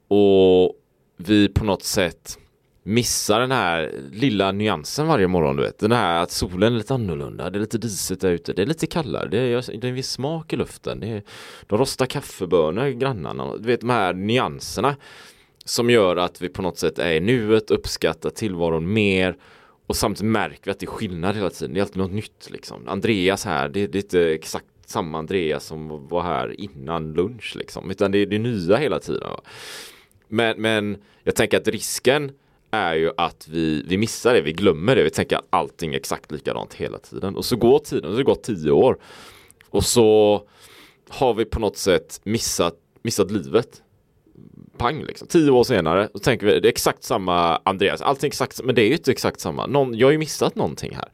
Och 0.09 0.77
vi 1.17 1.49
på 1.49 1.65
något 1.65 1.83
sätt 1.83 2.39
missar 2.87 3.41
den 3.41 3.51
här 3.51 3.93
lilla 4.13 4.53
nyansen 4.53 5.07
varje 5.07 5.29
morgon 5.29 5.57
du 5.57 5.63
vet. 5.63 5.79
Den 5.79 5.93
här 5.93 6.23
att 6.23 6.31
solen 6.31 6.73
är 6.73 6.77
lite 6.79 6.95
annorlunda, 6.95 7.51
det 7.51 7.59
är 7.59 7.61
lite 7.61 7.79
disigt 7.79 8.21
där 8.21 8.31
ute, 8.31 8.53
det 8.53 8.63
är 8.63 8.67
lite 8.67 8.87
kallare, 8.87 9.29
det 9.29 9.39
är, 9.39 9.81
det 9.81 9.87
är 9.87 9.89
en 9.89 9.95
viss 9.95 10.11
smak 10.11 10.53
i 10.53 10.57
luften. 10.57 11.01
Det 11.01 11.07
är, 11.07 11.23
de 11.67 11.79
rostar 11.79 12.07
kaffebönor 12.07 12.89
grannarna, 12.89 13.57
du 13.57 13.67
vet 13.67 13.81
de 13.81 13.91
här 13.91 14.15
nyanserna 14.15 14.97
som 15.65 15.91
gör 15.91 16.17
att 16.17 16.43
vi 16.43 16.49
på 16.49 16.63
något 16.63 16.79
sätt 16.79 16.99
är 16.99 17.13
i 17.13 17.21
nuet, 17.21 17.71
uppskattar 17.71 18.31
tillvaron 18.31 18.93
mer 18.93 19.37
och 19.87 19.97
samtidigt 19.97 20.33
märker 20.33 20.65
vi 20.65 20.71
att 20.71 20.79
det 20.79 20.87
är 20.87 20.91
skillnad 20.91 21.37
hela 21.37 21.51
tiden. 21.51 21.75
Det 21.75 21.81
är 21.81 21.83
alltid 21.83 21.97
något 21.97 22.13
nytt 22.13 22.49
liksom. 22.51 22.89
Andreas 22.89 23.45
här, 23.45 23.69
det, 23.69 23.87
det 23.87 23.99
är 23.99 24.03
inte 24.03 24.35
exakt 24.35 24.67
samma 24.87 25.19
Andreas 25.19 25.65
som 25.65 26.09
var 26.09 26.23
här 26.23 26.61
innan 26.61 27.13
lunch 27.13 27.57
liksom. 27.57 27.91
Utan 27.91 28.13
det 28.13 28.19
är 28.19 28.27
det 28.27 28.39
nya 28.39 28.77
hela 28.77 28.99
tiden. 28.99 29.31
Men, 30.29 30.61
men 30.61 30.97
jag 31.23 31.37
tänker 31.37 31.57
att 31.57 31.69
risken 31.69 32.33
är 32.75 32.95
ju 32.95 33.11
att 33.17 33.49
vi, 33.49 33.85
vi 33.87 33.99
missar 33.99 34.35
det, 34.35 34.41
vi 34.41 34.53
glömmer 34.53 34.97
det, 34.97 35.03
vi 35.03 35.11
tänker 35.11 35.37
att 35.37 35.47
allting 35.51 35.95
är 35.95 35.97
exakt 35.97 36.33
likadant 36.33 36.75
hela 36.75 36.99
tiden. 36.99 37.37
Och 37.37 37.45
så 37.45 37.57
går 37.57 37.79
tiden, 37.79 38.11
det 38.11 38.17
har 38.17 38.23
gått 38.23 38.43
tio 38.43 38.71
år. 38.71 38.99
Och 39.71 39.85
så 39.85 40.43
har 41.09 41.35
vi 41.35 41.45
på 41.45 41.61
något 41.61 41.77
sätt 41.77 42.21
missat, 42.25 42.75
missat 43.03 43.31
livet. 43.31 43.83
Pang 44.77 45.03
liksom. 45.05 45.29
Tio 45.29 45.51
år 45.51 45.65
senare, 45.65 46.09
då 46.13 46.19
tänker 46.19 46.47
vi 46.47 46.61
det 46.61 46.69
är 46.69 46.71
exakt 46.71 47.05
samma 47.05 47.57
Andreas, 47.65 48.03
allting 48.03 48.29
exakt, 48.29 48.63
men 48.63 48.75
det 48.75 48.83
är 48.83 48.87
ju 48.87 48.93
inte 48.93 49.13
exakt 49.13 49.41
samma. 49.41 49.67
Någon, 49.67 49.99
jag 49.99 50.07
har 50.07 50.13
ju 50.13 50.19
missat 50.19 50.55
någonting 50.55 50.95
här. 50.95 51.09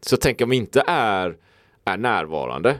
Så 0.00 0.12
jag 0.12 0.20
tänker 0.20 0.44
om 0.44 0.50
vi 0.50 0.56
inte 0.56 0.84
är, 0.86 1.36
är 1.84 1.96
närvarande 1.96 2.78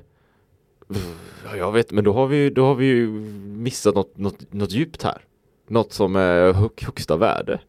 Ja, 1.44 1.56
jag 1.56 1.72
vet, 1.72 1.92
men 1.92 2.04
då 2.04 2.12
har 2.12 2.26
vi, 2.26 2.50
då 2.50 2.64
har 2.64 2.74
vi 2.74 2.86
ju 2.86 3.08
missat 3.46 3.94
något, 3.94 4.18
något, 4.18 4.52
något 4.52 4.72
djupt 4.72 5.02
här. 5.02 5.22
Något 5.68 5.92
som 5.92 6.16
är 6.16 6.52
högsta 6.84 7.16
värde. 7.16 7.60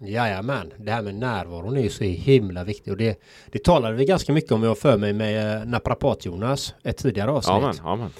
Jajamän, 0.00 0.72
det 0.76 0.90
här 0.92 1.02
med 1.02 1.14
närvaron 1.14 1.76
är 1.76 1.82
ju 1.82 1.90
så 1.90 2.04
himla 2.04 2.64
viktigt 2.64 2.88
och 2.88 2.96
det, 2.96 3.20
det 3.52 3.64
talade 3.64 3.96
vi 3.96 4.04
ganska 4.04 4.32
mycket 4.32 4.52
om, 4.52 4.62
jag 4.62 4.78
för 4.78 4.98
mig 4.98 5.12
med 5.12 5.56
eh, 5.56 5.66
Naprapat-Jonas, 5.66 6.74
ett 6.82 6.96
tidigare 6.96 7.30
avsnitt. 7.30 7.54
Amen, 7.54 7.74
amen. 7.82 8.10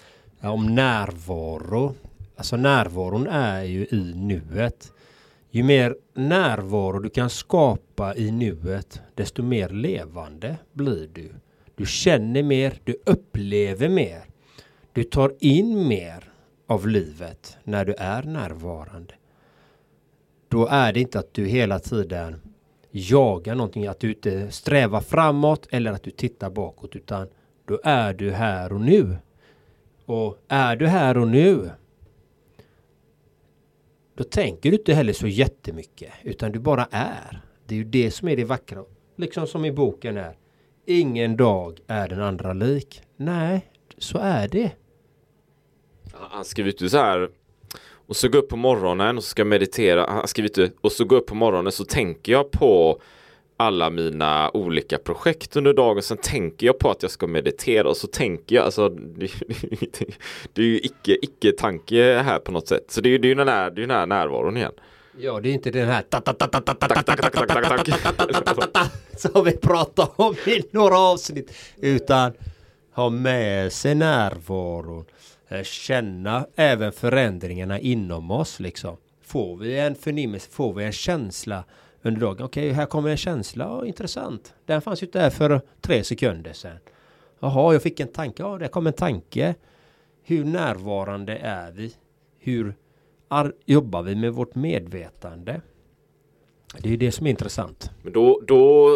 Ja, 0.41 0.51
om 0.51 0.75
närvaro. 0.75 1.95
Alltså 2.37 2.57
närvaron 2.57 3.27
är 3.27 3.63
ju 3.63 3.87
i 3.87 4.13
nuet. 4.15 4.93
Ju 5.51 5.63
mer 5.63 5.97
närvaro 6.15 6.99
du 6.99 7.11
kan 7.11 7.31
skapa 7.31 8.15
i 8.15 8.31
nuet, 8.31 9.01
desto 9.15 9.43
mer 9.43 9.69
levande 9.69 10.57
blir 10.73 11.09
du. 11.13 11.31
Du 11.75 11.87
känner 11.87 12.43
mer, 12.43 12.81
du 12.85 13.03
upplever 13.07 13.89
mer. 13.89 14.23
Du 14.93 15.05
tar 15.05 15.33
in 15.41 15.89
mer 15.89 16.33
av 16.67 16.89
livet 16.89 17.57
när 17.65 17.85
du 17.85 17.95
är 17.95 18.23
närvarande. 18.23 19.15
Då 20.49 20.67
är 20.67 20.93
det 20.93 21.01
inte 21.01 21.19
att 21.19 21.35
du 21.35 21.47
hela 21.47 21.79
tiden 21.79 22.41
jagar 22.91 23.55
någonting, 23.55 23.87
att 23.87 24.01
du 24.01 24.09
inte 24.09 24.51
strävar 24.51 25.01
framåt 25.01 25.67
eller 25.71 25.93
att 25.93 26.03
du 26.03 26.11
tittar 26.11 26.51
bakåt 26.51 26.97
utan 26.97 27.29
då 27.65 27.81
är 27.85 28.15
du 28.15 28.31
här 28.31 28.73
och 28.73 28.81
nu. 28.81 29.17
Och 30.05 30.39
är 30.49 30.77
du 30.77 30.87
här 30.87 31.19
och 31.19 31.29
nu 31.29 31.71
då 34.19 34.25
tänker 34.25 34.71
du 34.71 34.77
inte 34.77 34.95
heller 34.95 35.13
så 35.13 35.27
jättemycket 35.27 36.13
utan 36.23 36.53
du 36.53 36.59
bara 36.59 36.89
är. 36.91 37.41
Det 37.67 37.75
är 37.75 37.77
ju 37.77 37.85
det 37.85 38.11
som 38.11 38.29
är 38.29 38.37
det 38.37 38.45
vackra. 38.45 38.85
Liksom 39.17 39.47
som 39.47 39.65
i 39.65 39.73
boken 39.73 40.17
är. 40.17 40.37
Ingen 40.87 41.37
dag 41.37 41.81
är 41.87 42.09
den 42.09 42.23
andra 42.23 42.53
lik. 42.53 43.03
Nej, 43.17 43.71
så 43.99 44.19
är 44.19 44.49
det. 44.49 44.73
Han 46.13 46.45
skriver 46.45 46.71
inte 46.71 46.89
så 46.89 46.99
här 46.99 47.31
och 48.09 48.17
så 48.17 48.29
gå 48.29 48.39
upp 48.39 48.49
på 48.49 48.57
morgonen 48.57 49.17
och 49.17 49.25
så 49.25 49.31
ska 49.31 49.41
jag 49.41 49.47
meditera. 49.47 50.07
Han 50.11 50.29
skrivit 50.29 50.59
och 50.81 50.93
så 50.93 51.05
gå 51.05 51.17
upp 51.17 51.27
på 51.27 51.35
morgonen 51.35 51.73
så 51.73 51.85
tänker 51.85 52.33
jag 52.33 52.51
på 52.51 53.01
alla 53.57 53.91
mina 53.91 54.51
olika 54.55 54.99
projekt 54.99 55.57
under 55.57 55.75
dagen. 55.75 56.03
Sen 56.03 56.17
tänker 56.17 56.67
jag 56.67 56.79
på 56.79 56.91
att 56.91 57.03
jag 57.03 57.11
ska 57.11 57.27
meditera 57.27 57.89
och 57.89 57.97
så 57.97 58.07
tänker 58.07 58.57
jag, 58.57 58.65
alltså 58.65 58.89
det, 58.89 59.31
det 60.53 60.63
är 60.63 60.67
ju 60.67 60.79
icke, 60.79 61.17
icke 61.23 61.53
tanke 61.53 62.23
här 62.25 62.39
på 62.39 62.53
något 62.53 62.69
sätt. 62.69 62.85
Så 62.89 63.01
det 63.01 63.09
är 63.09 63.19
ju 63.19 63.35
den 63.35 63.49
här, 63.49 63.71
det 63.71 63.83
är 63.83 63.87
den 63.87 63.97
här 63.97 64.07
närvaron 64.07 64.57
igen. 64.57 64.73
Ja, 65.21 65.41
det 65.41 65.49
är 65.49 65.53
inte 65.53 65.71
den 65.71 65.89
här 65.89 66.05
som 69.19 69.45
vi 69.45 69.57
pratar 69.57 70.09
om 70.17 70.35
i 70.47 70.63
några 70.71 70.99
avsnitt. 70.99 71.53
Utan 71.77 72.33
ha 72.95 73.11
med 73.11 73.73
sig 73.73 73.95
närvaron. 73.95 75.05
Eh, 75.49 75.63
känna 75.63 76.47
även 76.57 76.93
förändringarna 76.93 77.79
inom 77.79 78.31
oss 78.31 78.61
liksom. 78.61 78.97
Får 79.21 79.57
vi 79.57 79.79
en 79.79 79.95
förnimmelse, 79.95 80.51
får 80.51 80.75
vi 80.75 80.85
en 80.85 80.93
känsla 80.93 81.65
under 82.03 82.21
dagen. 82.21 82.45
Okej, 82.45 82.67
okay, 82.67 82.73
här 82.73 82.87
kommer 82.87 83.11
en 83.11 83.17
känsla, 83.17 83.79
oh, 83.79 83.89
intressant. 83.89 84.55
Den 84.67 84.83
fanns 84.83 85.03
ju 85.03 85.07
inte 85.07 85.19
där 85.19 85.31
för 85.31 85.61
tre 85.81 86.05
sekunder 86.05 86.53
sedan. 86.53 86.79
Jaha, 87.41 87.73
jag 87.73 87.83
fick 87.83 88.01
en 88.01 88.09
tanke, 88.09 88.43
ja, 88.43 88.59
det 88.59 88.69
kom 88.69 88.87
en 88.87 88.93
tanke. 88.93 89.55
Hur 90.23 90.45
närvarande 90.45 91.37
är 91.37 91.71
vi? 91.71 91.95
Hur 92.39 92.75
jobbar 93.67 94.03
vi 94.03 94.15
med 94.15 94.33
vårt 94.33 94.55
medvetande? 94.55 95.61
Det 96.77 96.93
är 96.93 96.97
det 96.97 97.13
som 97.13 97.27
är 97.27 97.31
intressant. 97.31 97.91
Men 98.03 98.13
då, 98.13 98.41
då 98.47 98.91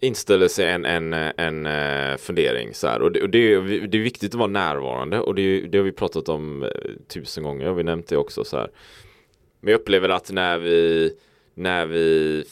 inställer 0.00 0.48
sig 0.48 0.70
en, 0.70 0.84
en, 0.84 1.12
en 1.12 1.66
eh, 1.66 2.16
fundering 2.16 2.74
så 2.74 2.86
här. 2.86 3.02
Och, 3.02 3.12
det, 3.12 3.22
och 3.22 3.30
det, 3.30 3.52
är, 3.52 3.86
det 3.86 3.98
är 3.98 4.02
viktigt 4.02 4.34
att 4.34 4.38
vara 4.38 4.48
närvarande 4.48 5.20
och 5.20 5.34
det, 5.34 5.60
det 5.60 5.78
har 5.78 5.84
vi 5.84 5.92
pratat 5.92 6.28
om 6.28 6.62
eh, 6.62 6.68
tusen 7.08 7.44
gånger 7.44 7.68
och 7.68 7.78
vi 7.78 7.82
nämnt 7.82 8.06
det 8.06 8.16
också 8.16 8.44
så 8.44 8.56
här. 8.56 8.70
Men 9.60 9.72
jag 9.72 9.80
upplever 9.80 10.08
att 10.08 10.32
när 10.32 10.58
vi 10.58 11.12
när 11.54 11.86
vi 11.86 12.44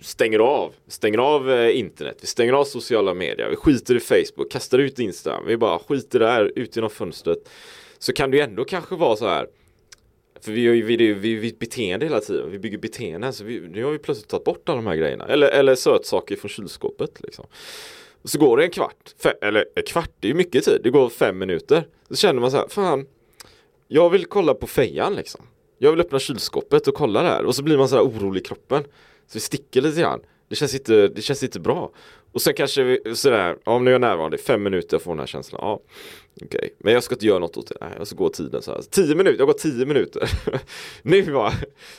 stänger 0.00 0.38
av, 0.38 0.72
stänger 0.88 1.18
av 1.18 1.50
eh, 1.50 1.78
internet, 1.78 2.18
vi 2.20 2.26
stänger 2.26 2.52
av 2.52 2.64
sociala 2.64 3.14
medier, 3.14 3.50
vi 3.50 3.56
skiter 3.56 3.96
i 3.96 4.00
Facebook, 4.00 4.52
kastar 4.52 4.78
ut 4.78 4.98
Instagram, 4.98 5.44
vi 5.46 5.56
bara 5.56 5.78
skiter 5.78 6.18
där 6.18 6.52
ut 6.56 6.76
genom 6.76 6.90
fönstret. 6.90 7.38
Så 7.98 8.12
kan 8.12 8.30
det 8.30 8.36
ju 8.36 8.42
ändå 8.42 8.64
kanske 8.64 8.96
vara 8.96 9.16
så 9.16 9.28
här 9.28 9.46
för 10.44 10.52
vi, 10.52 10.80
vi, 10.80 10.96
vi, 10.96 11.12
vi, 11.12 11.34
vi 11.34 11.52
beteende 11.52 12.06
hela 12.06 12.20
tiden, 12.20 12.50
vi 12.50 12.58
bygger 12.58 12.78
beteenden 12.78 13.32
så 13.32 13.44
vi, 13.44 13.60
nu 13.60 13.84
har 13.84 13.92
vi 13.92 13.98
plötsligt 13.98 14.28
tagit 14.28 14.44
bort 14.44 14.68
alla 14.68 14.76
de 14.76 14.86
här 14.86 14.96
grejerna. 14.96 15.26
Eller, 15.26 15.48
eller 15.48 15.74
sötsaker 15.74 16.36
från 16.36 16.48
kylskåpet 16.48 17.20
liksom. 17.20 17.46
Och 18.22 18.30
så 18.30 18.38
går 18.38 18.56
det 18.56 18.64
en 18.64 18.70
kvart, 18.70 19.14
fem, 19.22 19.34
eller 19.42 19.64
en 19.74 19.82
kvart, 19.82 20.10
det 20.20 20.26
är 20.26 20.28
ju 20.28 20.34
mycket 20.34 20.64
tid, 20.64 20.80
det 20.82 20.90
går 20.90 21.08
fem 21.08 21.38
minuter. 21.38 21.86
Så 22.08 22.16
känner 22.16 22.40
man 22.40 22.50
så 22.50 22.56
här, 22.56 22.68
fan, 22.68 23.06
jag 23.88 24.10
vill 24.10 24.26
kolla 24.26 24.54
på 24.54 24.66
fejan 24.66 25.14
liksom. 25.14 25.40
Jag 25.78 25.90
vill 25.90 26.00
öppna 26.00 26.18
kylskåpet 26.18 26.88
och 26.88 26.94
kolla 26.94 27.22
där 27.22 27.44
och 27.44 27.54
så 27.54 27.62
blir 27.62 27.78
man 27.78 27.88
så 27.88 27.96
här 27.96 28.02
orolig 28.02 28.40
i 28.40 28.44
kroppen. 28.44 28.82
Så 29.26 29.34
vi 29.34 29.40
sticker 29.40 29.80
lite 29.80 30.00
grann. 30.00 30.20
Det 30.52 30.56
känns 30.56 30.74
inte, 30.74 31.08
det 31.08 31.22
känns 31.22 31.42
inte 31.42 31.60
bra. 31.60 31.90
Och 32.32 32.42
sen 32.42 32.54
kanske 32.54 32.82
vi 32.82 33.14
sådär, 33.14 33.56
ja 33.64 33.78
nu 33.78 33.90
är 33.90 33.92
jag 33.92 34.00
närvarande, 34.00 34.38
fem 34.38 34.62
minuter 34.62 34.94
jag 34.94 35.02
får 35.02 35.10
den 35.10 35.18
här 35.18 35.26
känslan. 35.26 35.60
Ja, 35.62 35.80
okay. 36.44 36.70
men 36.78 36.94
jag 36.94 37.02
ska 37.02 37.14
inte 37.14 37.26
göra 37.26 37.38
något 37.38 37.56
åt 37.56 37.66
det. 37.66 37.74
Nej, 37.80 37.98
och 37.98 38.08
så 38.08 38.16
går 38.16 38.28
tiden 38.28 38.62
så 38.62 38.72
här. 38.72 38.82
Tio 38.82 39.14
minuter, 39.14 39.38
jag 39.38 39.46
går 39.46 39.54
tio 39.54 39.86
minuter. 39.86 40.30
nu 41.02 41.32
bara, 41.32 41.52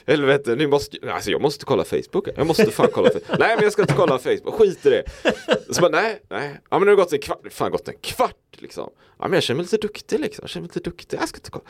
helvete, 0.05 0.55
nu 0.55 0.67
måste, 0.67 0.97
alltså 1.11 1.31
jag 1.31 1.41
måste 1.41 1.65
kolla 1.65 1.83
Facebook. 1.83 2.27
Jag 2.35 2.47
måste 2.47 2.71
fan 2.71 2.87
kolla 2.93 3.09
Facebook. 3.09 3.29
nej 3.39 3.55
men 3.55 3.63
jag 3.63 3.73
ska 3.73 3.81
inte 3.81 3.93
kolla 3.93 4.19
Facebook, 4.19 4.53
skit 4.53 4.85
i 4.85 4.89
det. 4.89 5.03
Så 5.69 5.81
bara, 5.81 5.91
nej, 5.91 6.21
nej, 6.29 6.59
ja 6.69 6.79
men 6.79 6.85
nu 6.85 6.91
har 6.91 6.97
det 6.97 7.03
gått 7.03 7.13
en 7.13 7.19
kvart, 7.19 7.39
fan 7.49 7.71
gått 7.71 7.87
en 7.87 7.97
kvart 8.01 8.35
liksom. 8.57 8.89
Ja 9.19 9.27
men 9.27 9.33
jag 9.33 9.43
känner 9.43 9.57
mig 9.57 9.63
lite 9.63 9.87
duktig 9.87 10.19
liksom, 10.19 10.43
jag 10.43 10.49
känner 10.49 10.61
mig 10.61 10.71
lite 10.75 10.89
duktig, 10.89 11.17
jag 11.21 11.29
ska 11.29 11.37
inte 11.37 11.51
kolla. 11.51 11.65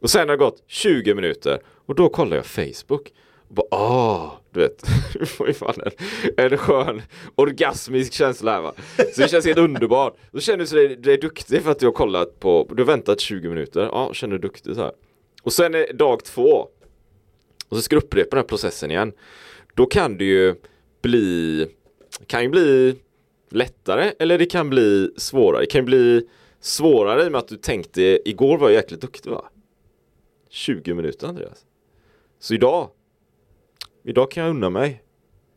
Och 0.00 0.10
sen 0.10 0.28
har 0.28 0.36
det 0.36 0.44
gått 0.44 0.64
20 0.66 1.14
minuter 1.14 1.60
och 1.86 1.94
då 1.94 2.08
kollar 2.08 2.36
jag 2.36 2.46
Facebook. 2.46 3.12
Och 3.50 3.56
bara, 3.56 3.66
ah, 3.70 4.40
du 4.50 4.60
vet, 4.60 4.84
du 5.12 5.26
får 5.26 5.46
ju 5.48 5.54
fan 5.54 5.74
en, 5.86 5.92
en 6.36 6.58
skön 6.58 7.02
orgasmisk 7.34 8.12
känsla 8.12 8.52
här 8.52 8.60
va. 8.60 8.72
Så 8.96 9.22
det 9.22 9.28
känns 9.28 9.46
helt 9.46 9.58
underbart. 9.58 10.16
Då 10.32 10.40
känner 10.40 10.64
du 10.64 10.88
dig, 10.88 10.96
dig 10.96 11.16
duktig 11.16 11.62
för 11.62 11.70
att 11.70 11.78
du 11.78 11.86
har 11.86 11.92
kollat 11.92 12.40
på, 12.40 12.68
du 12.72 12.82
har 12.82 12.86
väntat 12.86 13.20
20 13.20 13.48
minuter, 13.48 13.80
ja, 13.80 14.14
känner 14.14 14.32
dig 14.32 14.40
duktig 14.40 14.74
så 14.74 14.80
här. 14.80 14.92
Och 15.42 15.52
sen 15.52 15.74
är 15.74 15.92
dag 15.92 16.24
två. 16.24 16.68
Och 17.68 17.76
så 17.76 17.82
ska 17.82 17.96
du 17.96 18.02
upprepa 18.02 18.30
den 18.30 18.38
här 18.38 18.48
processen 18.48 18.90
igen. 18.90 19.12
Då 19.74 19.86
kan 19.86 20.18
det 20.18 20.24
ju 20.24 20.54
bli, 21.02 21.66
kan 22.26 22.42
ju 22.42 22.48
bli 22.48 22.96
lättare 23.50 24.12
eller 24.18 24.38
det 24.38 24.46
kan 24.46 24.70
bli 24.70 25.10
svårare. 25.16 25.62
Det 25.62 25.66
kan 25.66 25.84
bli 25.84 26.26
svårare 26.60 27.24
i 27.24 27.28
och 27.28 27.32
med 27.32 27.38
att 27.38 27.48
du 27.48 27.56
tänkte 27.56 28.28
igår 28.28 28.58
var 28.58 28.68
jag 28.68 28.74
jäkligt 28.74 29.00
duktig 29.00 29.30
va? 29.30 29.44
20 30.50 30.94
minuter 30.94 31.26
Andreas. 31.26 31.64
Så 32.38 32.54
idag, 32.54 32.90
idag 34.02 34.30
kan 34.30 34.42
jag 34.44 34.50
unna 34.50 34.70
mig. 34.70 35.02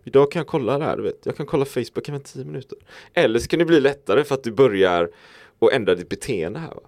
Idag 0.03 0.31
kan 0.31 0.39
jag 0.39 0.47
kolla 0.47 0.77
det 0.77 0.85
här, 0.85 0.97
du 0.97 1.03
vet. 1.03 1.25
Jag 1.25 1.37
kan 1.37 1.45
kolla 1.45 1.65
Facebook 1.65 2.09
även 2.09 2.21
10 2.21 2.45
minuter. 2.45 2.77
Eller 3.13 3.39
så 3.39 3.47
kan 3.47 3.59
det 3.59 3.65
bli 3.65 3.79
lättare 3.79 4.23
för 4.23 4.35
att 4.35 4.43
du 4.43 4.51
börjar 4.51 5.09
och 5.59 5.73
ändra 5.73 5.95
ditt 5.95 6.09
beteende 6.09 6.59
här. 6.59 6.75
Va? 6.75 6.81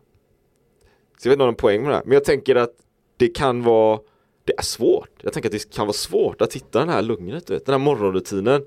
Så 1.18 1.28
jag 1.28 1.30
vet 1.30 1.36
inte 1.36 1.44
om 1.44 1.48
någon 1.48 1.56
poäng 1.56 1.82
med 1.82 1.92
det 1.92 1.96
här. 1.96 2.04
Men 2.06 2.14
jag 2.14 2.24
tänker 2.24 2.56
att 2.56 2.74
det 3.18 3.28
kan 3.28 3.64
vara 3.64 4.00
det 4.44 4.54
är 4.58 4.64
svårt. 4.64 5.10
Jag 5.22 5.34
tänker 5.34 5.50
att 5.50 5.54
det 5.54 5.76
kan 5.76 5.88
vara 5.88 5.94
svårt 5.94 6.42
att 6.42 6.54
hitta 6.54 6.80
den 6.80 6.90
här 6.90 7.02
lugnet, 7.02 7.48
du 7.48 7.54
vet. 7.54 7.66
Den 7.66 7.74
här 7.74 7.80
morgonrutinen 7.80 8.66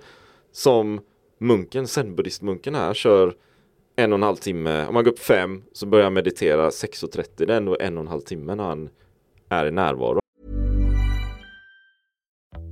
som 0.52 1.00
munken, 1.38 1.87
zenbuddhistmunken 1.87 2.75
här 2.75 2.95
kör 2.95 3.35
en 3.97 4.12
och 4.12 4.18
en 4.18 4.23
halv 4.23 4.37
timme. 4.37 4.87
Om 4.87 4.95
man 4.95 5.04
går 5.04 5.12
upp 5.12 5.18
fem 5.18 5.62
så 5.73 5.87
börjar 5.87 6.04
jag 6.04 6.12
meditera 6.12 6.71
6.30. 6.71 7.25
Det 7.37 7.52
är 7.52 7.57
ändå 7.57 7.76
en 7.80 7.97
och 7.99 8.02
en 8.02 8.09
halv 8.09 8.21
timme 8.21 8.54
när 8.54 8.64
han 8.64 8.88
är 9.49 9.66
i 9.66 9.71
närvaro. 9.71 10.21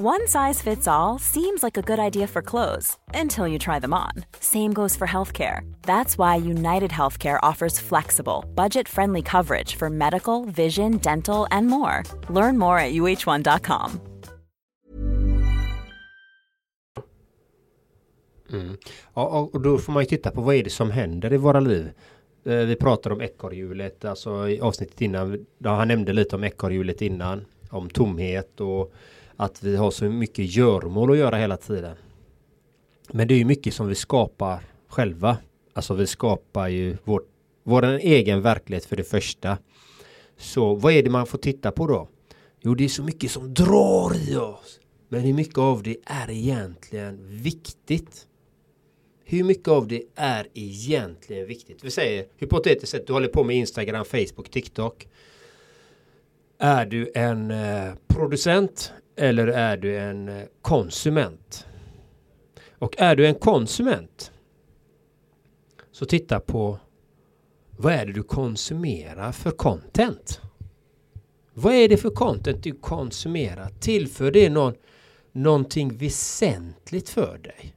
One 0.00 0.26
size 0.26 0.60
fits 0.60 0.88
all 0.88 1.20
seems 1.20 1.62
like 1.62 1.78
a 1.78 1.82
good 1.82 2.00
idea 2.00 2.26
for 2.26 2.42
clothes 2.42 2.96
until 3.14 3.46
you 3.46 3.58
try 3.60 3.78
them 3.78 3.94
on. 3.94 4.24
Same 4.40 4.72
goes 4.72 4.96
for 4.96 5.06
healthcare. 5.06 5.60
That's 5.82 6.18
why 6.18 6.34
United 6.34 6.90
Healthcare 6.90 7.38
offers 7.42 7.78
flexible, 7.78 8.44
budget 8.56 8.88
friendly 8.88 9.22
coverage 9.22 9.76
for 9.76 9.88
medical, 9.90 10.46
vision, 10.46 10.98
dental, 10.98 11.46
and 11.52 11.68
more. 11.68 12.02
Learn 12.28 12.58
more 12.58 12.78
at 12.78 12.92
uh1.com. 12.92 14.00
Mm. 18.52 18.76
Ja, 19.14 19.48
och 19.52 19.60
då 19.60 19.78
får 19.78 19.92
man 19.92 20.02
ju 20.02 20.06
titta 20.06 20.30
på 20.30 20.40
vad 20.40 20.54
är 20.54 20.64
det 20.64 20.70
som 20.70 20.90
händer 20.90 21.32
i 21.32 21.36
våra 21.36 21.60
liv. 21.60 21.90
Eh, 22.44 22.56
vi 22.56 22.76
pratade 22.76 23.14
om 23.14 23.20
ekorrhjulet, 23.20 24.04
alltså 24.04 24.48
i 24.48 24.60
avsnittet 24.60 25.00
innan. 25.00 25.46
Han 25.64 25.88
nämnde 25.88 26.12
lite 26.12 26.36
om 26.36 26.44
ekorrhjulet 26.44 27.02
innan. 27.02 27.44
Om 27.70 27.90
tomhet 27.90 28.60
och 28.60 28.92
att 29.36 29.62
vi 29.62 29.76
har 29.76 29.90
så 29.90 30.04
mycket 30.04 30.56
görmål 30.56 31.10
att 31.10 31.16
göra 31.16 31.36
hela 31.36 31.56
tiden. 31.56 31.96
Men 33.12 33.28
det 33.28 33.34
är 33.34 33.38
ju 33.38 33.44
mycket 33.44 33.74
som 33.74 33.88
vi 33.88 33.94
skapar 33.94 34.64
själva. 34.88 35.36
Alltså 35.72 35.94
vi 35.94 36.06
skapar 36.06 36.68
ju 36.68 36.96
vår, 37.04 37.22
vår 37.62 37.84
egen 37.84 38.42
verklighet 38.42 38.84
för 38.84 38.96
det 38.96 39.04
första. 39.04 39.58
Så 40.36 40.74
vad 40.74 40.92
är 40.92 41.02
det 41.02 41.10
man 41.10 41.26
får 41.26 41.38
titta 41.38 41.70
på 41.72 41.86
då? 41.86 42.08
Jo, 42.60 42.74
det 42.74 42.84
är 42.84 42.88
så 42.88 43.02
mycket 43.02 43.30
som 43.30 43.54
drar 43.54 44.30
i 44.30 44.36
oss. 44.36 44.80
Men 45.08 45.20
hur 45.20 45.34
mycket 45.34 45.58
av 45.58 45.82
det 45.82 45.96
är 46.04 46.30
egentligen 46.30 47.42
viktigt? 47.42 48.26
Hur 49.24 49.44
mycket 49.44 49.68
av 49.68 49.88
det 49.88 50.02
är 50.14 50.46
egentligen 50.54 51.46
viktigt? 51.46 51.84
Vi 51.84 51.90
säger 51.90 52.26
hypotetiskt 52.36 52.92
sett, 52.92 53.06
du 53.06 53.12
håller 53.12 53.28
på 53.28 53.44
med 53.44 53.56
Instagram, 53.56 54.04
Facebook, 54.04 54.50
TikTok. 54.50 55.08
Är 56.58 56.86
du 56.86 57.12
en 57.14 57.50
eh, 57.50 57.94
producent 58.06 58.92
eller 59.16 59.46
är 59.46 59.76
du 59.76 59.98
en 59.98 60.28
eh, 60.28 60.44
konsument? 60.62 61.66
Och 62.78 62.94
är 62.98 63.16
du 63.16 63.26
en 63.26 63.34
konsument 63.34 64.32
så 65.92 66.04
titta 66.04 66.40
på 66.40 66.78
vad 67.76 67.92
är 67.92 68.06
det 68.06 68.12
du 68.12 68.22
konsumerar 68.22 69.32
för 69.32 69.50
content? 69.50 70.40
Vad 71.54 71.74
är 71.74 71.88
det 71.88 71.96
för 71.96 72.10
content 72.10 72.62
du 72.62 72.72
konsumerar? 72.72 73.70
Tillför 73.80 74.30
det 74.30 74.50
någon, 74.50 74.74
någonting 75.32 75.96
väsentligt 75.96 77.08
för 77.08 77.38
dig? 77.38 77.76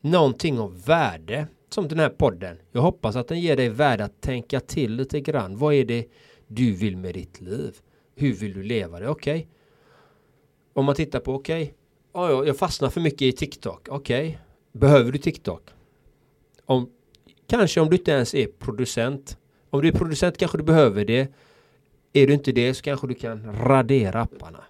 Någonting 0.00 0.58
av 0.58 0.84
värde 0.84 1.46
som 1.68 1.88
den 1.88 1.98
här 1.98 2.08
podden. 2.08 2.58
Jag 2.72 2.82
hoppas 2.82 3.16
att 3.16 3.28
den 3.28 3.40
ger 3.40 3.56
dig 3.56 3.68
värde 3.68 4.04
att 4.04 4.20
tänka 4.20 4.60
till 4.60 4.96
lite 4.96 5.20
grann. 5.20 5.56
Vad 5.56 5.74
är 5.74 5.84
det 5.84 6.06
du 6.46 6.72
vill 6.72 6.96
med 6.96 7.14
ditt 7.14 7.40
liv? 7.40 7.76
Hur 8.14 8.32
vill 8.32 8.54
du 8.54 8.62
leva 8.62 9.00
det? 9.00 9.08
Okej. 9.08 9.36
Okay. 9.36 9.48
Om 10.76 10.84
man 10.84 10.94
tittar 10.94 11.20
på 11.20 11.34
okej. 11.34 11.74
Okay, 12.12 12.46
jag 12.46 12.56
fastnar 12.56 12.90
för 12.90 13.00
mycket 13.00 13.22
i 13.22 13.32
TikTok. 13.32 13.88
Okej. 13.88 14.28
Okay. 14.28 14.38
Behöver 14.72 15.12
du 15.12 15.18
TikTok? 15.18 15.62
Om, 16.66 16.90
kanske 17.46 17.80
om 17.80 17.90
du 17.90 17.96
inte 17.96 18.10
ens 18.10 18.34
är 18.34 18.46
producent. 18.46 19.38
Om 19.70 19.82
du 19.82 19.88
är 19.88 19.92
producent 19.92 20.38
kanske 20.38 20.58
du 20.58 20.64
behöver 20.64 21.04
det. 21.04 21.32
Är 22.12 22.26
du 22.26 22.34
inte 22.34 22.52
det 22.52 22.74
så 22.74 22.82
kanske 22.82 23.06
du 23.06 23.14
kan 23.14 23.56
radera 23.56 24.20
apparna. 24.20 24.64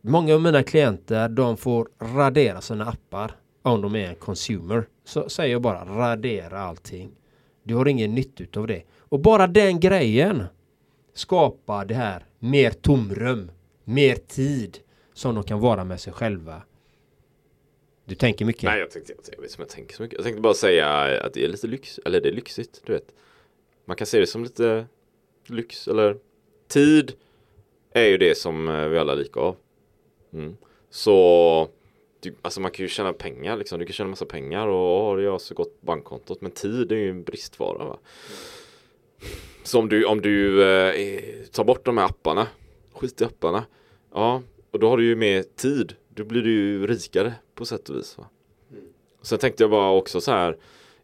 Många 0.00 0.34
av 0.34 0.42
mina 0.42 0.62
klienter 0.62 1.28
de 1.28 1.56
får 1.56 1.88
radera 2.00 2.60
sina 2.60 2.84
appar 2.84 3.36
om 3.62 3.80
de 3.80 3.96
är 3.96 4.08
en 4.08 4.14
consumer. 4.14 4.88
Så 5.04 5.28
säger 5.28 5.52
jag 5.52 5.62
bara 5.62 5.84
radera 5.84 6.60
allting. 6.60 7.10
Du 7.62 7.74
har 7.74 7.88
ingen 7.88 8.14
nytta 8.14 8.60
av 8.60 8.66
det. 8.66 8.82
Och 8.98 9.20
bara 9.20 9.46
den 9.46 9.80
grejen 9.80 10.44
skapar 11.14 11.84
det 11.84 11.94
här 11.94 12.24
mer 12.38 12.70
tomrum, 12.70 13.50
mer 13.84 14.14
tid 14.14 14.78
som 15.18 15.34
de 15.34 15.44
kan 15.44 15.60
vara 15.60 15.84
med 15.84 16.00
sig 16.00 16.12
själva. 16.12 16.62
Du 18.04 18.14
tänker 18.14 18.44
mycket? 18.44 18.62
Nej, 18.62 18.80
jag 18.80 18.90
tänkte, 18.90 19.12
jag 19.12 19.22
vet 19.22 19.50
inte 19.50 19.56
om 19.56 19.62
jag 19.62 19.68
tänker 19.68 19.96
så 19.96 20.02
mycket. 20.02 20.18
Jag 20.18 20.24
tänkte 20.24 20.40
bara 20.40 20.54
säga 20.54 20.88
att 21.22 21.32
det 21.34 21.44
är 21.44 21.48
lite 21.48 21.66
lyx, 21.66 22.00
eller 22.04 22.20
det 22.20 22.28
är 22.28 22.32
lyxigt, 22.32 22.82
du 22.84 22.92
vet. 22.92 23.14
Man 23.84 23.96
kan 23.96 24.06
se 24.06 24.20
det 24.20 24.26
som 24.26 24.44
lite 24.44 24.86
lyx, 25.46 25.88
eller 25.88 26.16
tid 26.68 27.12
är 27.90 28.06
ju 28.06 28.18
det 28.18 28.38
som 28.38 28.68
eh, 28.68 28.88
vi 28.88 28.98
alla 28.98 29.12
är 29.12 29.16
lika 29.16 29.40
av. 29.40 29.56
Mm. 30.32 30.56
Så 30.90 31.68
du, 32.20 32.34
alltså 32.42 32.60
man 32.60 32.70
kan 32.70 32.84
ju 32.84 32.88
tjäna 32.88 33.12
pengar 33.12 33.56
liksom. 33.56 33.78
Du 33.78 33.84
kan 33.84 33.92
tjäna 33.92 34.10
massa 34.10 34.26
pengar 34.26 34.66
och 34.66 35.12
oh, 35.12 35.16
det 35.16 35.26
har 35.26 35.38
så 35.38 35.54
gott 35.54 35.80
bankkontot. 35.80 36.40
Men 36.40 36.50
tid 36.50 36.92
är 36.92 36.96
ju 36.96 37.10
en 37.10 37.22
bristvara. 37.24 37.84
Va? 37.84 37.98
Så 39.62 39.78
om 39.78 39.88
du, 39.88 40.04
om 40.04 40.20
du 40.20 40.64
eh, 40.64 41.46
tar 41.52 41.64
bort 41.64 41.84
de 41.84 41.98
här 41.98 42.04
apparna. 42.04 42.46
Skit 42.92 43.20
i 43.20 43.24
apparna. 43.24 43.64
Ja, 44.14 44.42
och 44.70 44.78
då 44.78 44.88
har 44.88 44.96
du 44.96 45.04
ju 45.04 45.16
mer 45.16 45.42
tid. 45.42 45.94
Då 46.08 46.24
blir 46.24 46.42
du 46.42 46.50
ju 46.50 46.86
rikare 46.86 47.34
på 47.54 47.64
sätt 47.64 47.88
och 47.88 47.96
vis. 47.96 48.18
Va? 48.18 48.26
Sen 49.22 49.38
tänkte 49.38 49.62
jag 49.62 49.70
bara 49.70 49.90
också 49.90 50.20
så 50.20 50.30
här. 50.30 50.56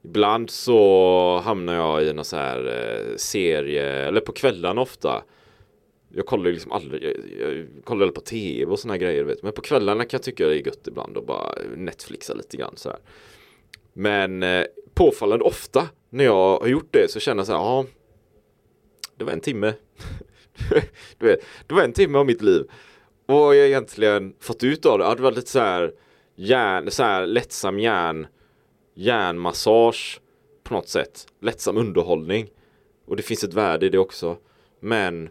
Ibland 0.03 0.51
så 0.51 1.41
hamnar 1.45 1.75
jag 1.75 2.05
i 2.05 2.13
någon 2.13 2.25
så 2.25 2.37
här 2.37 2.67
eh, 2.67 3.17
serie, 3.17 3.85
eller 3.85 4.21
på 4.21 4.33
kvällarna 4.33 4.81
ofta. 4.81 5.23
Jag 6.09 6.27
kollar 6.27 6.47
ju 6.47 6.53
liksom 6.53 6.73
aldrig, 6.73 7.05
jag, 7.05 7.57
jag 7.57 7.67
kollar 7.85 8.09
på 8.09 8.21
tv 8.21 8.73
och 8.73 8.79
såna 8.79 8.99
grejer 8.99 9.25
vet. 9.25 9.43
Men 9.43 9.53
på 9.53 9.61
kvällarna 9.61 10.05
kan 10.05 10.19
jag 10.19 10.23
tycka 10.23 10.47
det 10.47 10.57
är 10.57 10.67
gött 10.67 10.87
ibland 10.87 11.17
och 11.17 11.27
bara 11.27 11.55
Netflixa 11.77 12.35
lite 12.35 12.57
grann 12.57 12.77
så 12.77 12.89
här. 12.89 12.99
Men 13.93 14.43
eh, 14.43 14.65
påfallande 14.95 15.45
ofta 15.45 15.89
när 16.11 16.25
jag 16.25 16.59
har 16.61 16.67
gjort 16.67 16.89
det 16.91 17.11
så 17.11 17.21
känner 17.21 17.41
jag 17.41 17.47
så 17.47 17.53
här, 17.53 17.61
ja. 17.61 17.85
Det 19.17 19.25
var 19.25 19.33
en 19.33 19.41
timme. 19.41 19.75
du 21.19 21.27
vet, 21.27 21.41
det 21.67 21.75
var 21.75 21.83
en 21.83 21.93
timme 21.93 22.19
av 22.19 22.27
mitt 22.27 22.43
liv. 22.43 22.71
Vad 23.27 23.39
har 23.39 23.55
jag 23.55 23.67
egentligen 23.67 24.35
fått 24.41 24.65
ut 24.65 24.87
av 24.87 24.99
det, 24.99 25.05
ja, 25.05 25.15
det 25.15 25.23
var 25.23 25.33
lite 25.33 25.51
så 25.51 25.59
här 25.59 25.95
så 26.91 27.03
här 27.03 27.27
lättsam 27.27 27.79
järn, 27.79 28.27
järnmassage 28.95 30.21
på 30.63 30.75
något 30.75 30.89
sätt. 30.89 31.27
Lättsam 31.41 31.77
underhållning. 31.77 32.51
Och 33.07 33.17
det 33.17 33.23
finns 33.23 33.45
ett 33.45 33.55
värde 33.55 33.87
i 33.87 33.89
det 33.89 33.99
också. 33.99 34.37
Men 34.81 35.29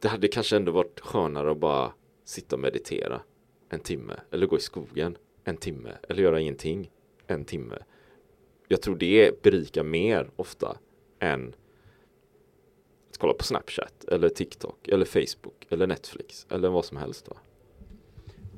det 0.00 0.08
hade 0.08 0.28
kanske 0.28 0.56
ändå 0.56 0.72
varit 0.72 1.00
skönare 1.00 1.50
att 1.50 1.58
bara 1.58 1.92
sitta 2.24 2.56
och 2.56 2.60
meditera 2.60 3.20
en 3.68 3.80
timme. 3.80 4.14
Eller 4.30 4.46
gå 4.46 4.56
i 4.56 4.60
skogen 4.60 5.16
en 5.44 5.56
timme. 5.56 5.90
Eller 6.08 6.22
göra 6.22 6.40
ingenting 6.40 6.90
en 7.26 7.44
timme. 7.44 7.78
Jag 8.68 8.82
tror 8.82 8.96
det 8.96 9.42
berikar 9.42 9.82
mer 9.82 10.30
ofta 10.36 10.76
än 11.18 11.54
kolla 13.22 13.34
på 13.34 13.44
Snapchat 13.44 14.04
eller 14.08 14.28
TikTok 14.28 14.88
eller 14.88 15.04
Facebook 15.04 15.66
eller 15.70 15.86
Netflix 15.86 16.46
eller 16.50 16.68
vad 16.68 16.84
som 16.84 16.96
helst. 16.96 17.28
Va? 17.28 17.36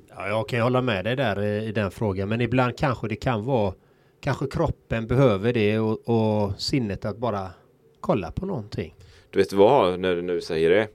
Ja, 0.08 0.28
jag 0.28 0.48
kan 0.48 0.60
hålla 0.60 0.82
med 0.82 1.04
dig 1.04 1.16
där 1.16 1.42
i 1.42 1.72
den 1.72 1.90
frågan. 1.90 2.28
Men 2.28 2.40
ibland 2.40 2.78
kanske 2.78 3.08
det 3.08 3.16
kan 3.16 3.44
vara 3.44 3.74
Kanske 4.20 4.46
kroppen 4.46 5.06
behöver 5.06 5.52
det 5.52 5.78
och, 5.78 6.08
och 6.08 6.60
sinnet 6.60 7.04
att 7.04 7.16
bara 7.16 7.50
kolla 8.00 8.30
på 8.30 8.46
någonting. 8.46 8.94
Du 9.30 9.38
vet 9.38 9.52
vad, 9.52 10.00
när 10.00 10.16
du 10.16 10.22
nu 10.22 10.40
säger 10.40 10.70
det. 10.70 10.88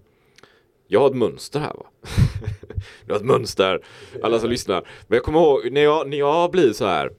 Jag 0.88 0.99
har 0.99 1.08
ett 1.10 1.15
mönster 1.15 1.60
här 1.60 1.73
va. 1.73 1.86
jag 3.05 3.13
har 3.13 3.19
ett 3.19 3.25
mönster. 3.25 3.86
Alla 4.23 4.39
som 4.39 4.49
lyssnar. 4.49 4.88
Men 5.08 5.15
jag 5.15 5.23
kommer 5.23 5.39
ihåg 5.39 5.71
när 5.71 5.82
jag, 5.82 6.10
när 6.10 6.17
jag 6.17 6.51
blir 6.51 6.73
så 6.73 6.86
här. 6.86 7.12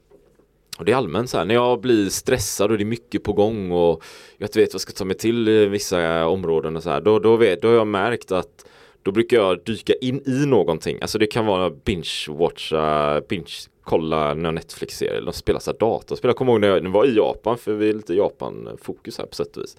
Och 0.81 0.87
det 0.87 0.93
är 0.93 0.97
allmänt 0.97 1.31
så 1.31 1.39
här. 1.39 1.45
När 1.45 1.55
jag 1.55 1.81
blir 1.81 2.09
stressad 2.09 2.71
och 2.71 2.79
det 2.79 2.83
är 2.83 2.87
mycket 2.87 3.23
på 3.23 3.33
gång 3.33 3.73
och 3.73 4.03
jag 4.39 4.47
inte 4.47 4.59
vet 4.59 4.69
vad 4.69 4.75
jag 4.75 4.81
ska 4.81 4.93
ta 4.93 5.05
mig 5.05 5.17
till 5.17 5.49
i 5.49 5.67
vissa 5.67 6.27
områden 6.27 6.77
och 6.77 6.83
så 6.83 6.91
här. 6.91 7.01
Då, 7.01 7.19
då, 7.19 7.37
vet, 7.37 7.63
då 7.63 7.69
har 7.69 7.75
jag 7.75 7.87
märkt 7.87 8.33
att 8.33 8.67
då 9.03 9.13
brukar 9.13 9.37
jag 9.37 9.65
dyka 9.65 9.93
in 10.01 10.23
i 10.27 10.47
någonting. 10.47 10.99
Alltså 11.01 11.19
det 11.19 11.27
kan 11.27 11.47
vara 11.47 11.71
binge-watcha, 11.71 13.23
binge 13.29 13.69
kolla 13.85 14.35
när 14.35 14.53
Netflix 14.53 14.97
ser 14.97 15.15
eller 15.15 15.33
spela 15.33 15.61
så 15.61 15.71
här 15.71 15.79
datorspel. 15.79 16.29
Jag 16.29 16.37
kommer 16.37 16.53
ihåg 16.53 16.61
när 16.61 16.69
jag 16.69 16.89
var 16.89 17.07
i 17.07 17.17
Japan, 17.17 17.59
för 17.59 17.73
vi 17.73 17.89
är 17.89 17.95
lite 17.95 18.15
Japan-fokus 18.15 19.19
här 19.19 19.27
på 19.27 19.35
sätt 19.35 19.57
och 19.57 19.63
vis. 19.63 19.77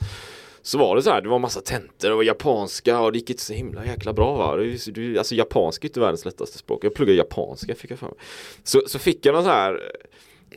Så 0.62 0.78
var 0.78 0.96
det 0.96 1.02
så 1.02 1.10
här, 1.10 1.22
det 1.22 1.30
var 1.30 1.40
massa 1.40 1.62
tentor 1.62 2.12
och 2.12 2.24
japanska 2.24 3.00
och 3.00 3.12
det 3.12 3.18
gick 3.18 3.30
inte 3.30 3.44
så 3.44 3.54
himla 3.54 3.86
jäkla 3.86 4.14
bra 4.14 4.38
va. 4.38 4.56
Det, 4.56 5.18
alltså 5.18 5.36
japanska 5.36 5.86
är 5.86 5.90
inte 5.90 6.00
världens 6.00 6.26
lättaste 6.26 6.58
språk. 6.58 6.84
Jag 6.84 6.94
pluggade 6.94 7.18
japanska 7.18 7.76
fick 7.76 7.92
jag 7.92 8.00
för 8.00 8.08
mig. 8.08 8.16
Så, 8.64 8.82
så 8.88 9.00
fick 9.00 9.26
jag 9.26 9.34
någon 9.34 9.44
så 9.44 9.50
här, 9.50 9.82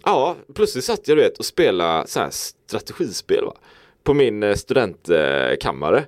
ja 0.03 0.37
plötsligt 0.55 0.85
satt 0.85 1.09
jag 1.09 1.17
du 1.17 1.23
vet 1.23 1.39
och 1.39 1.45
spelade 1.45 2.07
så 2.07 2.21
här 2.21 2.31
strategispel 2.31 3.45
va. 3.45 3.57
På 4.03 4.15
min 4.15 4.43
eh, 4.43 4.55
studentkammare 4.55 6.05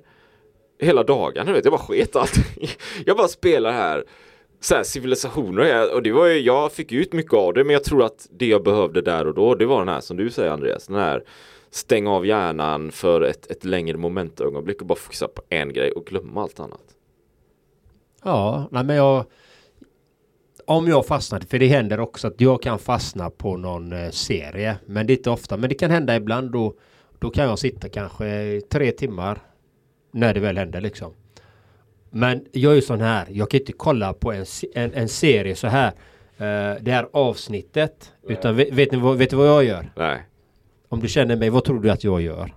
hela 0.78 1.02
dagarna. 1.02 1.52
Vet. 1.52 1.64
Jag 1.64 1.72
bara 1.72 1.82
sket 1.82 2.16
allting. 2.16 2.68
Jag 3.06 3.16
bara 3.16 3.28
spelar 3.28 3.72
här 3.72 4.04
så 4.60 4.74
här 4.74 4.82
civilisationer 4.82 5.94
och 5.94 6.02
det 6.02 6.12
var 6.12 6.26
ju, 6.26 6.40
jag 6.40 6.72
fick 6.72 6.92
ut 6.92 7.12
mycket 7.12 7.34
av 7.34 7.54
det 7.54 7.64
men 7.64 7.72
jag 7.72 7.84
tror 7.84 8.04
att 8.04 8.28
det 8.30 8.46
jag 8.46 8.62
behövde 8.62 9.02
där 9.02 9.26
och 9.26 9.34
då 9.34 9.54
det 9.54 9.66
var 9.66 9.78
den 9.78 9.88
här 9.88 10.00
som 10.00 10.16
du 10.16 10.30
säger 10.30 10.50
Andreas, 10.50 10.86
den 10.86 10.96
här 10.96 11.24
stänga 11.70 12.10
av 12.10 12.26
hjärnan 12.26 12.92
för 12.92 13.20
ett, 13.20 13.50
ett 13.50 13.64
längre 13.64 13.96
momentögonblick 13.96 14.80
och 14.80 14.86
bara 14.86 14.98
fokusera 14.98 15.28
på 15.28 15.42
en 15.48 15.72
grej 15.72 15.92
och 15.92 16.06
glömma 16.06 16.42
allt 16.42 16.60
annat. 16.60 16.82
Ja, 18.22 18.68
nej 18.70 18.84
men 18.84 18.96
jag 18.96 19.24
om 20.66 20.88
jag 20.88 21.06
fastnade, 21.06 21.46
för 21.46 21.58
det 21.58 21.66
händer 21.66 22.00
också 22.00 22.26
att 22.26 22.40
jag 22.40 22.62
kan 22.62 22.78
fastna 22.78 23.30
på 23.30 23.56
någon 23.56 23.92
eh, 23.92 24.10
serie. 24.10 24.78
Men 24.86 25.06
det 25.06 25.12
är 25.12 25.16
inte 25.16 25.30
ofta, 25.30 25.56
men 25.56 25.68
det 25.68 25.74
kan 25.74 25.90
hända 25.90 26.16
ibland 26.16 26.50
då, 26.50 26.74
då 27.18 27.30
kan 27.30 27.44
jag 27.44 27.58
sitta 27.58 27.88
kanske 27.88 28.60
tre 28.70 28.92
timmar 28.92 29.38
när 30.12 30.34
det 30.34 30.40
väl 30.40 30.58
händer 30.58 30.80
liksom. 30.80 31.12
Men 32.10 32.44
jag 32.52 32.72
är 32.72 32.76
ju 32.76 32.82
sån 32.82 33.00
här. 33.00 33.26
Jag 33.30 33.50
kan 33.50 33.60
inte 33.60 33.72
kolla 33.72 34.12
på 34.12 34.32
en, 34.32 34.44
en, 34.74 34.92
en 34.92 35.08
serie 35.08 35.54
så 35.54 35.66
här. 35.66 35.92
Uh, 36.40 36.82
det 36.82 36.90
här 36.90 37.08
avsnittet. 37.12 38.12
Nej. 38.22 38.32
Utan 38.32 38.56
vet, 38.56 38.72
vet, 38.72 38.92
ni 38.92 38.98
vad, 38.98 39.16
vet 39.18 39.30
du 39.30 39.36
vad 39.36 39.48
jag 39.48 39.64
gör? 39.64 39.92
Nej. 39.96 40.22
Om 40.88 41.00
du 41.00 41.08
känner 41.08 41.36
mig, 41.36 41.50
vad 41.50 41.64
tror 41.64 41.80
du 41.80 41.90
att 41.90 42.04
jag 42.04 42.20
gör? 42.20 42.54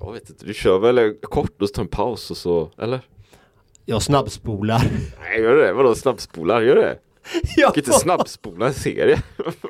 Jag 0.00 0.12
vet 0.12 0.30
inte, 0.30 0.46
du 0.46 0.54
kör 0.54 0.78
väl 0.78 1.14
kort 1.22 1.62
och 1.62 1.68
så 1.68 1.74
tar 1.74 1.82
en 1.82 1.88
paus 1.88 2.30
och 2.30 2.36
så, 2.36 2.70
eller? 2.78 3.00
Jag 3.84 4.02
snabbspolar. 4.02 4.82
Nej, 5.20 5.40
gör 5.40 5.56
det? 5.56 5.72
Vadå 5.72 5.94
snabbspolar? 5.94 6.62
Gör 6.62 6.76
det? 6.76 6.98
Jag 7.56 7.74
kan 7.74 7.84
inte 7.84 7.92
snabbspola 7.98 8.66
en 8.66 8.74
serie. 8.74 9.22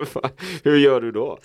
Hur 0.62 0.76
gör 0.76 1.00
du 1.00 1.12
då? 1.12 1.38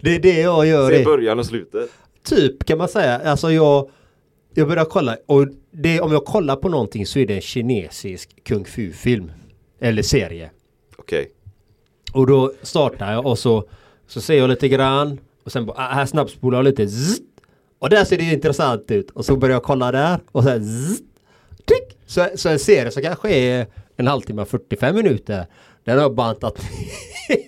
det 0.00 0.14
är 0.14 0.18
det 0.18 0.40
jag 0.40 0.66
gör. 0.66 0.90
Se 0.90 1.04
början 1.04 1.38
och 1.38 1.46
slutet. 1.46 1.90
Typ 2.24 2.64
kan 2.64 2.78
man 2.78 2.88
säga. 2.88 3.18
Alltså 3.18 3.52
jag 3.52 3.90
jag 4.54 4.68
börjar 4.68 4.84
kolla 4.84 5.16
och 5.26 5.46
det, 5.70 6.00
om 6.00 6.12
jag 6.12 6.24
kollar 6.24 6.56
på 6.56 6.68
någonting 6.68 7.06
så 7.06 7.18
är 7.18 7.26
det 7.26 7.34
en 7.34 7.40
kinesisk 7.40 8.44
kung 8.44 8.64
fu 8.64 8.92
film. 8.92 9.32
Eller 9.80 10.02
serie. 10.02 10.50
Okej. 10.96 11.20
Okay. 11.20 11.32
Och 12.12 12.26
då 12.26 12.52
startar 12.62 13.12
jag 13.12 13.26
och 13.26 13.38
så, 13.38 13.64
så 14.06 14.20
ser 14.20 14.38
jag 14.38 14.50
lite 14.50 14.68
grann. 14.68 15.18
Och 15.44 15.52
sen 15.52 15.66
bara, 15.66 15.76
ah, 15.78 15.88
här 15.88 16.06
snabbspolar 16.06 16.58
jag 16.58 16.64
lite. 16.64 16.88
Zzz, 16.88 17.20
och 17.80 17.90
där 17.90 18.04
ser 18.04 18.18
det 18.18 18.24
intressant 18.24 18.90
ut. 18.90 19.10
Och 19.10 19.24
så 19.24 19.36
börjar 19.36 19.56
jag 19.56 19.62
kolla 19.62 19.92
där. 19.92 20.18
Och 20.32 20.44
sen 20.44 20.64
zzz, 20.64 21.00
tick, 21.64 21.98
så, 22.06 22.26
så 22.34 22.48
en 22.48 22.58
serie 22.58 22.90
som 22.90 23.02
kanske 23.02 23.30
är 23.30 23.66
en 23.96 24.06
halvtimme, 24.06 24.44
45 24.44 24.96
minuter. 24.96 25.46
Den 25.84 25.98
har 25.98 26.10
bantat 26.10 26.58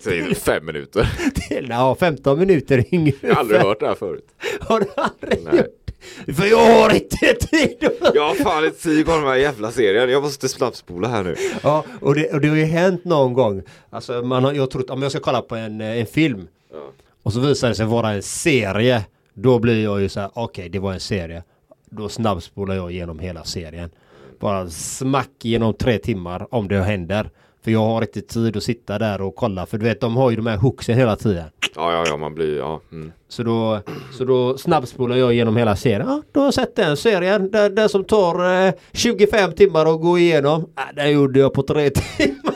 Säger 0.05 0.35
fem 0.35 0.67
minuter? 0.67 1.09
ja, 1.69 1.97
15 2.01 2.39
minuter 2.39 2.85
ungefär. 2.93 3.29
Jag 3.29 3.35
har 3.35 3.41
aldrig 3.41 3.61
hört 3.61 3.81
det 3.81 3.87
här 3.87 3.95
förut. 3.95 4.27
Har 4.61 4.81
du 4.81 4.87
aldrig 4.97 5.45
Nej. 5.45 5.57
gjort? 5.57 6.37
För 6.37 6.47
jag 6.47 6.81
har 6.81 6.95
inte 6.95 7.35
tid! 7.35 7.89
jag 8.15 8.29
har 8.29 8.35
fan 8.35 8.65
inte 8.65 8.83
tid 8.83 9.07
på 9.07 9.13
de 9.13 9.25
här 9.25 9.37
jävla 9.37 9.71
serierna. 9.71 10.13
Jag 10.13 10.23
måste 10.23 10.49
snabbspola 10.49 11.09
här 11.09 11.25
nu. 11.25 11.37
Ja, 11.63 11.85
och 12.01 12.15
det, 12.15 12.33
och 12.33 12.41
det 12.41 12.49
har 12.49 12.57
ju 12.57 12.65
hänt 12.65 13.05
någon 13.05 13.33
gång. 13.33 13.63
Alltså 13.91 14.23
man 14.23 14.45
har, 14.45 14.53
jag 14.53 14.71
trott, 14.71 14.91
om 14.91 15.03
jag 15.03 15.11
ska 15.11 15.21
kolla 15.21 15.43
på 15.43 15.57
en, 15.57 15.81
en 15.81 16.07
film. 16.07 16.49
Ja. 16.73 16.91
Och 17.23 17.33
så 17.33 17.41
visar 17.41 17.69
det 17.69 17.75
sig 17.75 17.87
vara 17.87 18.11
en 18.11 18.23
serie. 18.23 19.05
Då 19.35 19.59
blir 19.59 19.85
jag 19.85 20.01
ju 20.01 20.09
så 20.09 20.21
här, 20.21 20.31
okej 20.35 20.43
okay, 20.45 20.69
det 20.69 20.79
var 20.79 20.93
en 20.93 21.01
serie. 21.01 21.43
Då 21.91 22.09
snabbspolar 22.09 22.75
jag 22.75 22.93
igenom 22.93 23.19
hela 23.19 23.45
serien. 23.45 23.91
Bara 24.41 24.71
smack 24.71 25.31
genom 25.43 25.75
tre 25.75 25.99
timmar 25.99 26.47
om 26.55 26.69
det 26.69 26.83
händer. 26.83 27.31
För 27.65 27.71
jag 27.71 27.81
har 27.81 28.03
inte 28.03 28.21
tid 28.21 28.57
att 28.57 28.63
sitta 28.63 28.99
där 28.99 29.21
och 29.21 29.35
kolla. 29.35 29.67
För 29.67 29.79
du 29.79 29.85
vet, 29.85 30.01
de 30.01 30.17
har 30.17 30.31
ju 30.31 30.37
de 30.37 30.47
här 30.47 30.57
hooksen 30.57 30.97
hela 30.97 31.17
tiden. 31.17 31.45
Ja, 31.75 31.93
ja, 31.93 32.05
ja, 32.07 32.17
man 32.17 32.35
blir, 32.35 32.59
ja. 32.59 32.81
Mm. 32.93 33.13
Så 33.29 33.43
då, 33.43 33.81
så 34.13 34.25
då 34.25 34.59
snabbspolar 34.59 35.17
jag 35.17 35.33
igenom 35.33 35.57
hela 35.57 35.77
serien. 35.77 36.07
Ja, 36.07 36.23
då 36.33 36.41
har 36.41 36.47
jag 36.47 36.55
sett 36.55 36.77
den 36.77 36.97
serien. 36.97 37.51
Den, 37.51 37.75
den 37.75 37.89
som 37.89 38.05
tar 38.05 38.67
eh, 38.67 38.73
25 38.93 39.53
timmar 39.53 39.95
att 39.95 40.01
gå 40.01 40.19
igenom. 40.19 40.69
Ja, 40.77 40.83
den 40.95 41.13
gjorde 41.13 41.39
jag 41.39 41.53
på 41.53 41.63
tre 41.63 41.91
timmar. 42.17 42.55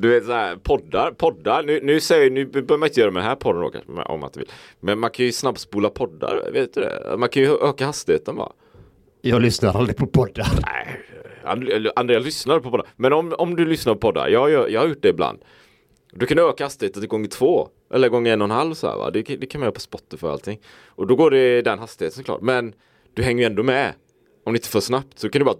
Du 0.00 0.08
vet 0.08 0.24
såhär 0.24 0.56
poddar, 0.56 1.10
poddar, 1.10 1.62
nu, 1.62 1.80
nu 1.82 2.00
säger 2.00 2.30
nu 2.30 2.46
behöver 2.46 2.76
man 2.76 2.86
inte 2.86 3.00
göra 3.00 3.10
med 3.10 3.22
den 3.22 3.28
här 3.28 3.36
podden 3.36 3.82
då, 3.86 4.02
om 4.02 4.20
man 4.20 4.28
inte 4.28 4.38
vill. 4.38 4.48
Men 4.80 4.98
man 4.98 5.10
kan 5.10 5.26
ju 5.26 5.32
snabbspola 5.32 5.90
poddar, 5.90 6.50
vet 6.52 6.74
du 6.74 6.80
det? 6.80 7.16
Man 7.18 7.28
kan 7.28 7.42
ju 7.42 7.48
öka 7.68 7.86
hastigheten 7.86 8.36
va? 8.36 8.52
Jag 9.20 9.42
lyssnar 9.42 9.76
aldrig 9.76 9.96
på 9.96 10.06
poddar. 10.06 10.48
Nej, 10.66 11.92
Andrea 11.96 12.18
lyssnar 12.18 12.60
på 12.60 12.70
poddar. 12.70 12.86
Men 12.96 13.12
om, 13.12 13.34
om 13.38 13.56
du 13.56 13.64
lyssnar 13.64 13.94
på 13.94 14.00
poddar, 14.00 14.28
jag, 14.28 14.50
jag, 14.50 14.70
jag 14.70 14.80
har 14.80 14.88
gjort 14.88 15.02
det 15.02 15.08
ibland. 15.08 15.38
Du 16.12 16.26
kan 16.26 16.38
öka 16.38 16.64
hastigheten 16.64 17.02
till 17.02 17.08
gånger 17.08 17.28
två. 17.28 17.68
Eller 17.94 18.08
gånger 18.08 18.32
en 18.32 18.40
och 18.40 18.44
en 18.44 18.50
halv 18.50 18.74
så 18.74 18.86
här, 18.88 18.96
va. 18.96 19.10
Det, 19.10 19.22
det 19.22 19.46
kan 19.46 19.60
man 19.60 19.66
göra 19.66 19.74
på 19.74 19.80
Spotify 19.80 20.26
och 20.26 20.32
allting. 20.32 20.60
Och 20.86 21.06
då 21.06 21.16
går 21.16 21.30
det 21.30 21.58
i 21.58 21.62
den 21.62 21.78
hastigheten 21.78 22.16
såklart. 22.16 22.40
Men 22.40 22.74
du 23.14 23.22
hänger 23.22 23.42
ju 23.42 23.46
ändå 23.46 23.62
med. 23.62 23.92
Om 24.44 24.52
det 24.52 24.56
inte 24.56 24.68
för 24.68 24.80
snabbt 24.80 25.18
så 25.18 25.28
kan 25.28 25.40
du 25.40 25.44
bara 25.44 25.54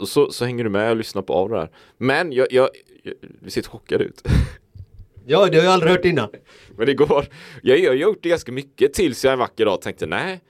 och 0.00 0.08
så, 0.08 0.32
så 0.32 0.44
hänger 0.44 0.64
du 0.64 0.70
med 0.70 0.90
och 0.90 0.96
lyssnar 0.96 1.22
på 1.22 1.34
av 1.34 1.48
det 1.48 1.58
här. 1.58 1.70
Men 1.98 2.32
jag, 2.32 2.46
jag, 2.50 2.68
jag 3.02 3.14
du 3.40 3.50
ser 3.50 3.62
chockad 3.62 4.00
ut. 4.00 4.22
Ja, 5.26 5.46
det 5.46 5.56
har 5.56 5.64
jag 5.64 5.72
aldrig 5.72 5.92
hört 5.92 6.04
innan. 6.04 6.28
Men 6.76 6.86
det 6.86 6.94
går. 6.94 7.26
Jag, 7.62 7.88
har 7.88 7.94
gjort 7.94 8.18
det 8.22 8.28
ganska 8.28 8.52
mycket 8.52 8.94
tills 8.94 9.24
jag 9.24 9.32
en 9.32 9.38
vacker 9.38 9.64
dag 9.64 9.80
tänkte 9.80 10.06
nej. 10.06 10.40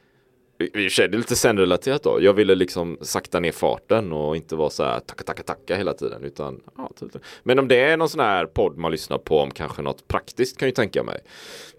i 0.59 0.65
och 0.65 0.75
det 0.75 1.03
är 1.03 1.09
lite 1.09 1.37
sen-relaterat 1.37 2.03
då. 2.03 2.19
Jag 2.23 2.33
ville 2.33 2.55
liksom 2.55 2.99
sakta 3.01 3.41
ner 3.41 3.53
farten 3.53 4.13
och 4.13 4.37
inte 4.37 4.57
vara 4.57 4.71
så 4.71 4.85
här 4.85 5.01
tacka 5.01 5.25
tacka 5.25 5.43
tacka 5.43 5.77
hela 5.77 5.93
tiden. 5.93 6.25
Utan, 6.25 6.61
ja, 6.77 6.91
typ. 7.01 7.23
Men 7.43 7.59
om 7.59 7.69
det 7.69 7.81
är 7.81 7.97
någon 7.97 8.09
sån 8.09 8.21
här 8.21 8.47
podd 8.47 8.79
man 8.79 8.93
lyssnar 8.93 9.19
på 9.19 9.39
om 9.39 9.51
kanske 9.51 9.83
något 9.83 10.09
praktiskt 10.09 10.57
kan 10.57 10.69
jag 10.69 10.75
tänka 10.75 11.03
mig. 11.03 11.21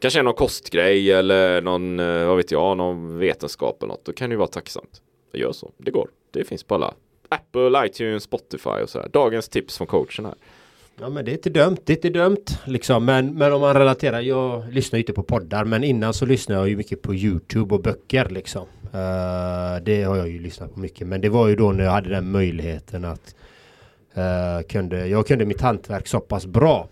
Kanske 0.02 0.22
någon 0.22 0.34
kostgrej 0.34 1.12
eller 1.12 1.62
någon, 1.62 2.00
eh, 2.00 2.28
vad 2.28 2.38
vet 2.38 2.52
jag, 2.52 2.78
någon 2.78 3.18
vetenskap 3.18 3.84
eller 3.84 3.94
något. 3.94 4.06
Då 4.06 4.14
kan 4.14 4.30
det 4.30 4.34
ju 4.34 4.38
vara 4.38 4.48
tacksamt. 4.48 5.02
Jag 5.32 5.42
gör 5.42 5.52
så, 5.52 5.72
det 5.78 5.92
går. 5.92 6.10
Det 6.32 6.44
finns 6.44 6.64
på 6.64 6.76
alla 6.76 6.94
Apple, 7.32 7.86
iTunes, 7.86 8.24
Spotify 8.24 8.70
och 8.70 8.90
så 8.90 9.00
här. 9.00 9.10
Dagens 9.10 9.50
tips 9.50 9.78
från 9.78 9.88
coachen 9.88 10.26
här. 10.26 10.36
Ja 11.00 11.10
men 11.10 11.26
det 11.26 11.32
är 11.32 11.34
inte 11.34 11.50
dömt, 11.50 11.82
det 11.86 11.94
är 11.94 11.98
inte 11.98 12.10
dömt 12.10 12.60
liksom. 12.66 13.06
Men, 13.06 13.34
men 13.34 13.54
om 13.54 13.62
man 13.62 13.74
relaterar, 13.74 14.22
jag 14.22 14.74
lyssnar 14.74 14.98
ju 14.98 15.02
inte 15.02 15.14
på 15.14 15.24
poddar 15.24 15.66
men 15.66 15.84
innan 15.84 16.14
så 16.14 16.26
lyssnade 16.26 16.62
jag 16.62 16.70
ju 16.70 16.78
mycket 16.78 17.02
på 17.02 17.16
Youtube 17.16 17.76
och 17.76 17.82
böcker 17.82 18.30
liksom. 18.30 18.62
Uh, 18.62 19.84
det 19.84 20.04
har 20.04 20.18
jag 20.18 20.30
ju 20.30 20.40
lyssnat 20.40 20.74
på 20.74 20.80
mycket 20.80 21.08
men 21.08 21.22
det 21.22 21.30
var 21.30 21.48
ju 21.48 21.56
då 21.56 21.72
när 21.72 21.84
jag 21.84 21.92
hade 21.92 22.10
den 22.10 22.32
möjligheten 22.32 23.06
att 23.06 23.36
uh, 24.18 24.68
kunde, 24.68 25.08
jag 25.08 25.28
kunde 25.28 25.46
mitt 25.46 25.62
hantverk 25.62 26.08
så 26.08 26.20
pass 26.20 26.46
bra. 26.46 26.88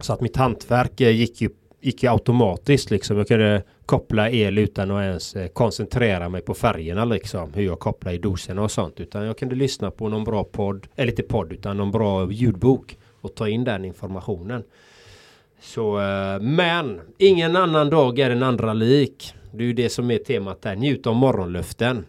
Så 0.00 0.12
att 0.12 0.20
mitt 0.20 0.36
hantverk 0.36 1.00
eh, 1.00 1.10
gick 1.10 1.40
ju 1.40 1.50
gick 1.86 2.02
ju 2.02 2.10
automatiskt 2.10 2.90
liksom. 2.90 3.16
Jag 3.16 3.28
kunde 3.28 3.62
koppla 3.86 4.30
el 4.30 4.58
utan 4.58 4.90
att 4.90 5.02
ens 5.02 5.36
eh, 5.36 5.48
koncentrera 5.48 6.28
mig 6.28 6.40
på 6.40 6.54
färgerna 6.54 7.04
liksom. 7.04 7.52
Hur 7.54 7.62
jag 7.62 7.78
kopplar 7.78 8.12
i 8.12 8.18
doserna 8.18 8.62
och 8.62 8.70
sånt. 8.70 9.00
Utan 9.00 9.24
jag 9.24 9.38
kunde 9.38 9.54
lyssna 9.54 9.90
på 9.90 10.08
någon 10.08 10.24
bra 10.24 10.44
podd. 10.44 10.86
Eller 10.96 11.12
inte 11.12 11.22
podd 11.22 11.52
utan 11.52 11.76
någon 11.76 11.90
bra 11.90 12.32
ljudbok. 12.32 12.98
Och 13.20 13.34
ta 13.34 13.48
in 13.48 13.64
den 13.64 13.84
informationen. 13.84 14.64
Så 15.60 16.00
eh, 16.00 16.40
men 16.40 17.00
ingen 17.18 17.56
annan 17.56 17.90
dag 17.90 18.18
är 18.18 18.28
den 18.28 18.42
andra 18.42 18.72
lik. 18.72 19.34
Det 19.52 19.62
är 19.62 19.66
ju 19.66 19.72
det 19.72 19.88
som 19.88 20.10
är 20.10 20.18
temat 20.18 20.62
där. 20.62 20.76
Njut 20.76 21.06
av 21.06 21.14
morgonluften. 21.14 22.04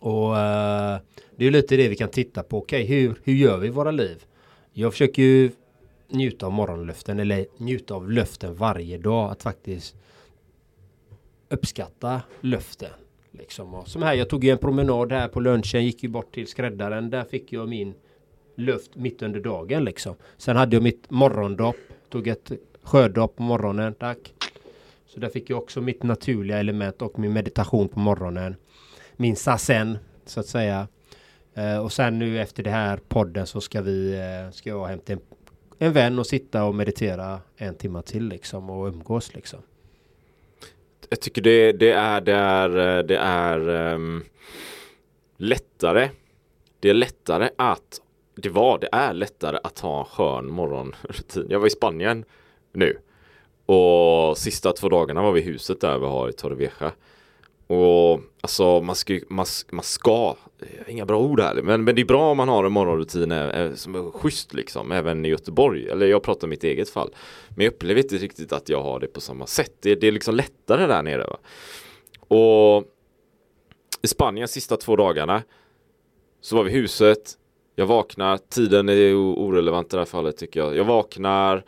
Och 0.00 0.38
eh, 0.38 0.98
det 1.36 1.46
är 1.46 1.50
lite 1.50 1.76
det 1.76 1.88
vi 1.88 1.96
kan 1.96 2.08
titta 2.08 2.42
på. 2.42 2.58
Okej, 2.58 2.84
okay, 2.84 2.96
hur, 2.96 3.14
hur 3.24 3.34
gör 3.34 3.58
vi 3.58 3.68
våra 3.68 3.90
liv? 3.90 4.24
Jag 4.72 4.92
försöker 4.92 5.22
ju 5.22 5.50
njuta 6.08 6.46
av 6.46 6.52
morgonluften 6.52 7.20
eller 7.20 7.46
njuta 7.56 7.94
av 7.94 8.10
luften 8.10 8.54
varje 8.54 8.98
dag. 8.98 9.30
Att 9.30 9.42
faktiskt 9.42 9.96
uppskatta 11.48 12.22
luften. 12.40 12.90
Liksom. 13.30 13.74
Och 13.74 13.88
som 13.88 14.02
här, 14.02 14.14
jag 14.14 14.28
tog 14.28 14.44
ju 14.44 14.50
en 14.50 14.58
promenad 14.58 15.12
här 15.12 15.28
på 15.28 15.40
lunchen, 15.40 15.84
gick 15.84 16.02
ju 16.02 16.08
bort 16.08 16.34
till 16.34 16.46
skräddaren. 16.46 17.10
Där 17.10 17.24
fick 17.24 17.52
jag 17.52 17.68
min 17.68 17.94
luft 18.54 18.96
mitt 18.96 19.22
under 19.22 19.40
dagen 19.40 19.84
liksom. 19.84 20.14
Sen 20.36 20.56
hade 20.56 20.76
jag 20.76 20.82
mitt 20.82 21.10
morgondopp. 21.10 21.76
Tog 22.08 22.28
ett 22.28 22.52
sjödopp 22.82 23.36
på 23.36 23.42
morgonen, 23.42 23.94
tack. 23.94 24.34
Så 25.06 25.20
där 25.20 25.28
fick 25.28 25.50
jag 25.50 25.58
också 25.58 25.80
mitt 25.80 26.02
naturliga 26.02 26.58
element 26.58 27.02
och 27.02 27.18
min 27.18 27.32
meditation 27.32 27.88
på 27.88 27.98
morgonen. 27.98 28.56
Min 29.16 29.36
sasen, 29.36 29.98
så 30.26 30.40
att 30.40 30.46
säga. 30.46 30.88
Eh, 31.54 31.78
och 31.78 31.92
sen 31.92 32.18
nu 32.18 32.40
efter 32.40 32.62
det 32.62 32.70
här 32.70 33.00
podden 33.08 33.46
så 33.46 33.60
ska 33.60 33.82
vi, 33.82 34.14
eh, 34.14 34.52
ska 34.52 34.70
jag 34.70 34.86
hämta 34.86 35.12
en 35.12 35.20
en 35.78 35.92
vän 35.92 36.18
och 36.18 36.26
sitta 36.26 36.64
och 36.64 36.74
meditera 36.74 37.40
en 37.56 37.74
timme 37.74 38.02
till 38.02 38.28
liksom 38.28 38.70
och 38.70 38.86
umgås 38.86 39.34
liksom. 39.34 39.58
Jag 41.08 41.20
tycker 41.20 41.42
det, 41.42 41.72
det 41.72 41.90
är, 41.90 42.20
det 42.20 42.34
är, 42.34 43.02
det 43.02 43.16
är 43.16 43.68
um, 43.94 44.24
lättare. 45.36 46.10
Det 46.80 46.90
är 46.90 46.94
lättare 46.94 47.50
att, 47.56 48.00
det 48.36 48.48
var, 48.48 48.78
det 48.78 48.88
är 48.92 49.12
lättare 49.12 49.58
att 49.62 49.78
ha 49.78 49.98
en 49.98 50.04
skön 50.04 50.52
morgonrutin. 50.52 51.46
Jag 51.48 51.60
var 51.60 51.66
i 51.66 51.70
Spanien 51.70 52.24
nu 52.72 52.98
och 53.66 54.38
sista 54.38 54.72
två 54.72 54.88
dagarna 54.88 55.22
var 55.22 55.32
vi 55.32 55.40
i 55.40 55.44
huset 55.44 55.80
där 55.80 55.98
vi 55.98 56.06
har 56.06 56.28
i 56.28 56.32
Torrevieja. 56.32 56.92
Och 57.66 58.20
alltså 58.40 58.80
man 58.80 58.96
ska, 58.96 59.20
man, 59.28 59.46
man 59.70 59.84
ska, 59.84 60.36
inga 60.86 61.06
bra 61.06 61.18
ord 61.18 61.40
här, 61.40 61.54
men, 61.54 61.84
men 61.84 61.94
det 61.94 62.00
är 62.00 62.06
bra 62.06 62.30
om 62.30 62.36
man 62.36 62.48
har 62.48 62.64
en 62.64 62.72
morgonrutin 62.72 63.32
eh, 63.32 63.48
eh, 63.48 63.74
som 63.74 63.94
är 63.94 64.10
schysst 64.10 64.54
liksom, 64.54 64.92
även 64.92 65.24
i 65.24 65.28
Göteborg. 65.28 65.88
Eller 65.88 66.06
jag 66.06 66.22
pratar 66.22 66.46
om 66.46 66.50
mitt 66.50 66.64
eget 66.64 66.90
fall. 66.90 67.10
Men 67.48 67.64
jag 67.64 67.74
upplever 67.74 68.02
inte 68.02 68.16
riktigt 68.16 68.52
att 68.52 68.68
jag 68.68 68.82
har 68.82 69.00
det 69.00 69.06
på 69.06 69.20
samma 69.20 69.46
sätt. 69.46 69.72
Det, 69.80 69.94
det 69.94 70.06
är 70.06 70.12
liksom 70.12 70.34
lättare 70.34 70.86
där 70.86 71.02
nere. 71.02 71.24
Va? 71.24 71.38
Och 72.36 72.84
i 74.02 74.08
Spanien 74.08 74.48
sista 74.48 74.76
två 74.76 74.96
dagarna 74.96 75.42
så 76.40 76.56
var 76.56 76.64
vi 76.64 76.70
i 76.70 76.74
huset. 76.74 77.38
Jag 77.74 77.86
vaknar, 77.86 78.38
tiden 78.38 78.88
är 78.88 79.14
orelevant 79.14 79.92
i 79.92 79.96
det 79.96 80.00
här 80.00 80.06
fallet 80.06 80.36
tycker 80.36 80.60
jag. 80.60 80.76
Jag 80.76 80.84
vaknar 80.84 81.64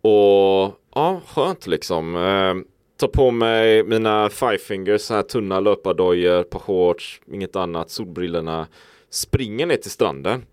och 0.00 0.74
ja, 0.94 1.20
skönt 1.26 1.66
liksom. 1.66 2.16
Eh, 2.16 2.54
Tar 2.98 3.08
på 3.08 3.30
mig 3.30 3.84
mina 3.84 4.30
five 4.30 4.58
fingers, 4.58 5.00
så 5.02 5.14
här 5.14 5.22
tunna 5.22 5.60
löpardojor, 5.60 6.42
par 6.42 6.58
shorts, 6.58 7.20
inget 7.32 7.56
annat, 7.56 7.90
solbrillorna. 7.90 8.66
Springer 9.10 9.66
ner 9.66 9.76
till 9.76 9.90
stranden. 9.90 10.44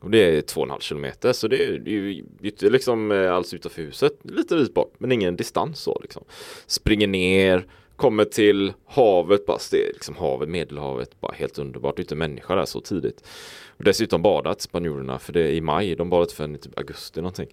Och 0.00 0.10
det 0.10 0.36
är 0.36 0.40
två 0.40 0.60
och 0.60 0.66
en 0.66 0.70
halv 0.70 0.80
kilometer 0.80 1.32
så 1.32 1.48
det 1.48 1.64
är 1.64 1.88
ju 1.88 2.24
inte 2.42 2.70
liksom 2.70 3.12
eh, 3.12 3.34
alls 3.34 3.54
utanför 3.54 3.82
huset. 3.82 4.12
Lite 4.22 4.56
dit 4.56 4.74
bort 4.74 4.94
men 4.98 5.12
ingen 5.12 5.36
distans 5.36 5.80
så 5.80 5.98
liksom. 6.02 6.24
Springer 6.66 7.06
ner, 7.06 7.66
kommer 7.96 8.24
till 8.24 8.72
havet, 8.86 9.46
bara 9.46 9.58
det 9.70 9.88
är 9.88 9.92
liksom 9.92 10.16
havet, 10.16 10.48
medelhavet, 10.48 11.20
bara 11.20 11.32
helt 11.32 11.58
underbart. 11.58 11.96
Det 11.96 12.00
är 12.00 12.04
Inte 12.04 12.14
människa 12.16 12.54
där 12.54 12.64
så 12.64 12.80
tidigt. 12.80 13.24
Och 13.68 13.84
dessutom 13.84 14.22
badat 14.22 14.60
spanjorerna 14.60 15.18
för 15.18 15.32
det 15.32 15.40
är 15.40 15.52
i 15.52 15.60
maj, 15.60 15.94
de 15.94 16.10
badat 16.10 16.32
för 16.32 16.54
i 16.54 16.58
typ 16.58 16.78
augusti 16.78 17.20
någonting. 17.20 17.48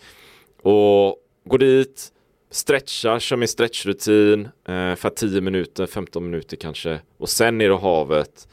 Och 0.61 1.17
går 1.45 1.57
dit, 1.57 2.11
stretchar, 2.51 3.19
kör 3.19 3.37
min 3.37 3.47
stretchrutin 3.47 4.49
eh, 4.67 4.95
för 4.95 5.09
10 5.09 5.41
minuter, 5.41 5.85
15 5.85 6.25
minuter 6.25 6.57
kanske. 6.57 6.99
Och 7.17 7.29
sen 7.29 7.57
ner 7.57 7.69
i 7.69 7.77
havet 7.77 8.47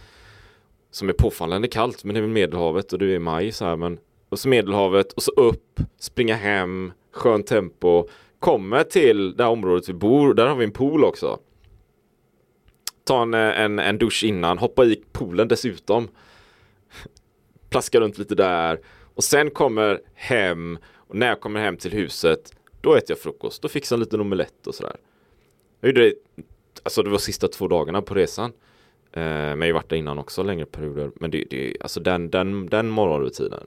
som 0.90 1.08
är 1.08 1.12
påfallande 1.12 1.68
kallt, 1.68 2.04
men 2.04 2.14
det 2.14 2.20
är 2.20 2.22
väl 2.22 2.30
medelhavet 2.30 2.92
och 2.92 2.98
det 2.98 3.14
är 3.14 3.18
maj 3.18 3.52
så 3.52 3.64
här, 3.64 3.76
men 3.76 3.98
och 4.28 4.38
så 4.38 4.48
medelhavet 4.48 5.12
och 5.12 5.22
så 5.22 5.30
upp, 5.30 5.80
springa 5.98 6.34
hem, 6.34 6.92
skönt 7.12 7.46
tempo, 7.46 8.08
kommer 8.38 8.84
till 8.84 9.36
det 9.36 9.44
här 9.44 9.50
området 9.50 9.88
vi 9.88 9.92
bor, 9.92 10.34
där 10.34 10.46
har 10.46 10.56
vi 10.56 10.64
en 10.64 10.72
pool 10.72 11.04
också. 11.04 11.38
Ta 13.04 13.22
en, 13.22 13.34
eh, 13.34 13.60
en, 13.60 13.78
en 13.78 13.98
dusch 13.98 14.24
innan, 14.24 14.58
hoppa 14.58 14.84
i 14.84 15.02
poolen 15.12 15.48
dessutom. 15.48 16.08
Plaska 17.70 18.00
runt 18.00 18.18
lite 18.18 18.34
där 18.34 18.80
och 19.14 19.24
sen 19.24 19.50
kommer 19.50 20.00
hem 20.14 20.78
och 20.94 21.14
när 21.14 21.26
jag 21.26 21.40
kommer 21.40 21.60
hem 21.60 21.76
till 21.76 21.92
huset 21.92 22.57
då 22.80 22.94
äter 22.94 23.10
jag 23.10 23.18
frukost, 23.18 23.62
då 23.62 23.68
fixar 23.68 23.96
jag 23.96 23.98
en 23.98 24.04
liten 24.04 24.20
omelett 24.20 24.66
och 24.66 24.74
sådär. 24.74 24.96
Jag 25.80 25.88
gjorde 25.88 26.00
det, 26.00 26.14
alltså 26.82 27.02
det 27.02 27.10
var 27.10 27.18
sista 27.18 27.48
två 27.48 27.68
dagarna 27.68 28.02
på 28.02 28.14
resan. 28.14 28.52
Eh, 29.12 29.22
men 29.22 29.60
jag 29.60 29.66
har 29.66 29.72
varit 29.72 29.88
där 29.88 29.96
innan 29.96 30.18
också 30.18 30.42
längre 30.42 30.66
perioder. 30.66 31.10
Men 31.14 31.30
det, 31.30 31.44
det 31.50 31.76
alltså 31.80 32.00
den, 32.00 32.30
den, 32.30 32.66
den 32.66 32.88
morgonrutinen. 32.88 33.66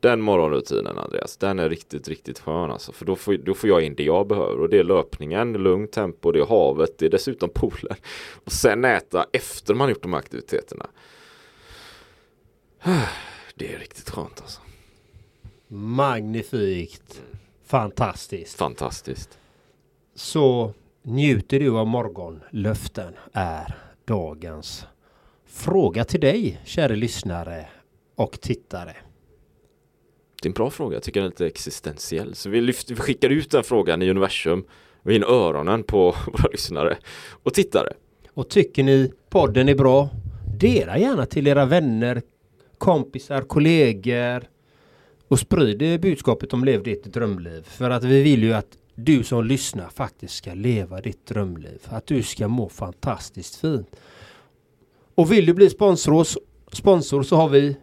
Den 0.00 0.20
morgonrutinen 0.20 0.98
Andreas, 0.98 1.36
den 1.36 1.58
är 1.58 1.68
riktigt, 1.68 2.08
riktigt 2.08 2.38
skön 2.38 2.70
alltså. 2.70 2.92
För 2.92 3.04
då 3.04 3.16
får, 3.16 3.34
då 3.34 3.54
får 3.54 3.68
jag 3.68 3.82
in 3.82 3.94
det 3.94 4.04
jag 4.04 4.26
behöver. 4.26 4.60
Och 4.60 4.68
det 4.68 4.78
är 4.78 4.84
löpningen, 4.84 5.52
lugnt 5.52 5.92
tempo, 5.92 6.32
det 6.32 6.40
är 6.40 6.46
havet, 6.46 6.98
det 6.98 7.06
är 7.06 7.10
dessutom 7.10 7.50
poolen. 7.50 7.96
Och 8.44 8.52
sen 8.52 8.84
äta 8.84 9.26
efter 9.32 9.74
man 9.74 9.88
gjort 9.88 10.02
de 10.02 10.12
här 10.12 10.20
aktiviteterna. 10.20 10.86
Det 13.58 13.74
är 13.74 13.78
riktigt 13.78 14.10
skönt 14.10 14.40
alltså. 14.40 14.60
Magnifikt. 15.68 17.22
Fantastiskt. 17.66 18.58
Fantastiskt. 18.58 19.38
Så 20.14 20.72
njuter 21.02 21.60
du 21.60 21.78
av 21.78 21.86
morgonlöften 21.86 23.14
är 23.32 23.74
dagens 24.04 24.86
fråga 25.46 26.04
till 26.04 26.20
dig, 26.20 26.60
kära 26.64 26.94
lyssnare 26.94 27.66
och 28.14 28.40
tittare. 28.40 28.96
Det 30.42 30.46
är 30.46 30.50
en 30.50 30.52
bra 30.52 30.70
fråga, 30.70 30.96
jag 30.96 31.02
tycker 31.02 31.20
den 31.20 31.26
är 31.26 31.30
lite 31.30 31.46
existentiell. 31.46 32.34
Så 32.34 32.50
vi, 32.50 32.60
lyfter, 32.60 32.94
vi 32.94 33.00
skickar 33.00 33.30
ut 33.30 33.50
den 33.50 33.64
frågan 33.64 34.02
i 34.02 34.10
universum 34.10 34.64
och 35.02 35.12
in 35.12 35.24
öronen 35.24 35.82
på 35.82 36.14
våra 36.26 36.50
lyssnare 36.52 36.98
och 37.42 37.54
tittare. 37.54 37.92
Och 38.34 38.48
tycker 38.48 38.82
ni 38.82 39.12
podden 39.30 39.68
är 39.68 39.74
bra, 39.74 40.08
dela 40.58 40.98
gärna 40.98 41.26
till 41.26 41.46
era 41.46 41.64
vänner, 41.64 42.22
kompisar, 42.78 43.42
kollegor, 43.42 44.44
och 45.28 45.38
sprid 45.38 46.00
budskapet 46.00 46.52
om 46.52 46.64
Lev 46.64 46.82
ditt 46.82 47.04
drömliv. 47.04 47.62
För 47.62 47.90
att 47.90 48.04
vi 48.04 48.22
vill 48.22 48.42
ju 48.42 48.52
att 48.52 48.78
du 48.94 49.24
som 49.24 49.44
lyssnar 49.44 49.88
faktiskt 49.88 50.34
ska 50.34 50.54
leva 50.54 51.00
ditt 51.00 51.26
drömliv. 51.26 51.78
Att 51.84 52.06
du 52.06 52.22
ska 52.22 52.48
må 52.48 52.68
fantastiskt 52.68 53.56
fint. 53.56 53.96
Och 55.14 55.32
vill 55.32 55.46
du 55.46 55.54
bli 55.54 55.70
sponsor, 55.70 56.26
sponsor 56.72 57.22
så 57.22 57.36
har 57.36 57.48
vi 57.48 57.76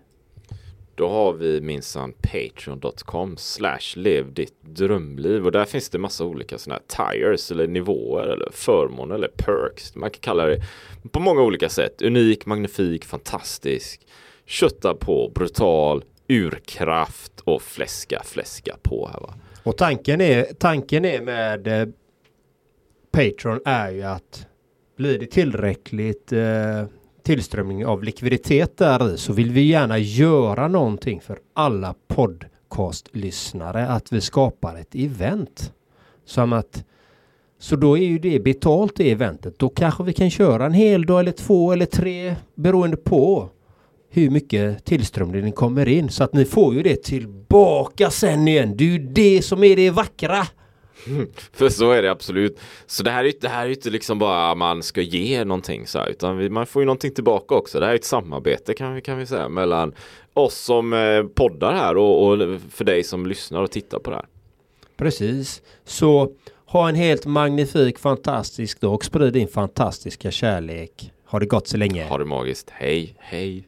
då 0.96 1.10
har 1.10 1.34
vi 1.34 1.62
minsann 1.62 2.14
patreon.com 2.14 3.38
slash 3.38 3.96
lev 3.96 4.34
ditt 4.34 4.62
drömliv 4.62 5.46
och 5.46 5.52
där 5.52 5.66
finns 5.66 5.90
det 5.90 5.98
massa 5.98 6.26
olika 6.26 6.58
sådana 6.58 6.82
här 6.90 7.14
tires 7.14 7.52
eller 7.52 7.68
nivåer 7.68 8.28
eller 8.28 8.50
förmåner 8.52 9.16
eller 9.16 9.28
perks. 9.28 9.96
Man 9.96 10.10
kan 10.10 10.20
kalla 10.20 10.46
det 10.46 10.62
på 11.12 11.20
många 11.20 11.42
olika 11.42 11.70
sätt. 11.70 12.02
Unik, 12.02 12.46
magnifik, 12.46 13.06
fantastisk, 13.06 14.08
kötta 14.46 14.94
på, 14.94 15.32
brutal, 15.36 16.04
urkraft 16.28 17.40
och 17.44 17.62
fläska, 17.62 18.22
fläska 18.26 18.76
på 18.82 19.10
här 19.14 19.20
va. 19.20 19.34
Och 19.64 19.78
tanken 19.78 20.22
är, 20.22 20.44
tanken 20.44 21.06
är 21.06 21.22
med 21.22 21.68
eh, 21.68 21.88
Patreon 23.12 23.60
är 23.66 23.92
ju 23.92 24.04
att 24.04 24.48
blir 24.98 25.20
det 25.20 25.26
tillräckligt 25.26 26.34
eh, 26.34 26.84
tillströmning 27.24 27.86
av 27.86 28.04
likviditet 28.04 28.78
där 28.78 29.14
i 29.14 29.18
så 29.18 29.34
vill 29.34 29.52
vi 29.52 29.62
gärna 29.62 29.98
göra 29.98 30.68
någonting 30.68 31.22
för 31.22 31.40
alla 31.54 31.96
podcastlyssnare 32.08 33.88
att 33.88 34.14
vi 34.14 34.22
skapar 34.22 34.76
ett 34.76 34.96
event. 34.96 35.74
Som 36.26 36.54
att 36.54 36.86
så 37.60 37.76
då 37.76 37.98
är 37.98 38.06
ju 38.06 38.20
det 38.20 38.40
betalt 38.40 38.96
det 38.96 39.12
eventet. 39.12 39.60
Då 39.60 39.70
kanske 39.70 40.04
vi 40.04 40.14
kan 40.14 40.30
köra 40.30 40.66
en 40.66 40.74
hel 40.74 41.06
dag 41.06 41.20
eller 41.20 41.32
två 41.32 41.72
eller 41.72 41.86
tre 41.86 42.36
beroende 42.56 42.98
på 42.98 43.50
hur 44.14 44.30
mycket 44.30 44.86
tillströmning 44.86 45.52
kommer 45.52 45.88
in. 45.88 46.10
Så 46.10 46.24
att 46.24 46.34
ni 46.34 46.46
får 46.46 46.74
ju 46.74 46.84
det 46.84 47.04
tillbaka 47.04 48.10
sen 48.10 48.48
igen. 48.48 48.78
Det 48.78 48.84
är 48.84 48.90
ju 48.90 48.98
det 48.98 49.42
som 49.42 49.64
är 49.64 49.76
det 49.76 49.90
vackra. 49.90 50.48
För 51.54 51.70
så 51.70 51.92
är 51.92 52.02
det 52.02 52.12
absolut. 52.12 52.60
Så 52.86 53.04
det 53.04 53.12
här 53.12 53.20
är 53.20 53.26
ju 53.26 53.34
det 53.42 53.50
här 53.50 53.66
är 53.66 53.70
inte 53.70 53.90
liksom 53.90 54.20
bara 54.20 54.56
man 54.56 54.84
ska 54.84 55.02
ge 55.02 55.46
någonting 55.46 55.88
så 55.88 56.00
här, 56.00 56.10
utan 56.10 56.38
vi, 56.38 56.50
man 56.50 56.66
får 56.66 56.82
ju 56.82 56.86
någonting 56.86 57.12
tillbaka 57.12 57.56
också. 57.56 57.80
Det 57.80 57.86
här 57.86 57.94
är 57.94 57.96
ett 57.96 58.06
samarbete 58.06 58.74
kan 58.74 58.94
vi, 58.94 59.02
kan 59.02 59.18
vi 59.18 59.26
säga 59.26 59.50
mellan 59.50 59.94
oss 60.34 60.56
som 60.56 60.94
eh, 60.94 61.24
poddar 61.24 61.74
här 61.74 61.98
och, 61.98 62.28
och 62.28 62.62
för 62.72 62.86
dig 62.86 63.04
som 63.04 63.26
lyssnar 63.26 63.62
och 63.62 63.72
tittar 63.72 64.00
på 64.00 64.10
det 64.10 64.16
här. 64.16 64.26
Precis. 64.98 65.62
Så 65.86 66.32
ha 66.66 66.90
en 66.90 66.96
helt 66.96 67.26
magnifik, 67.26 68.00
fantastisk 68.00 68.82
dag 68.82 68.94
och 68.94 69.06
sprid 69.06 69.34
din 69.34 69.48
fantastiska 69.48 70.32
kärlek. 70.32 71.12
Ha 71.26 71.40
det 71.40 71.46
gott 71.46 71.68
så 71.68 71.78
länge. 71.78 72.08
Ha 72.08 72.18
det 72.18 72.26
magiskt. 72.26 72.70
Hej, 72.70 73.16
hej. 73.20 73.68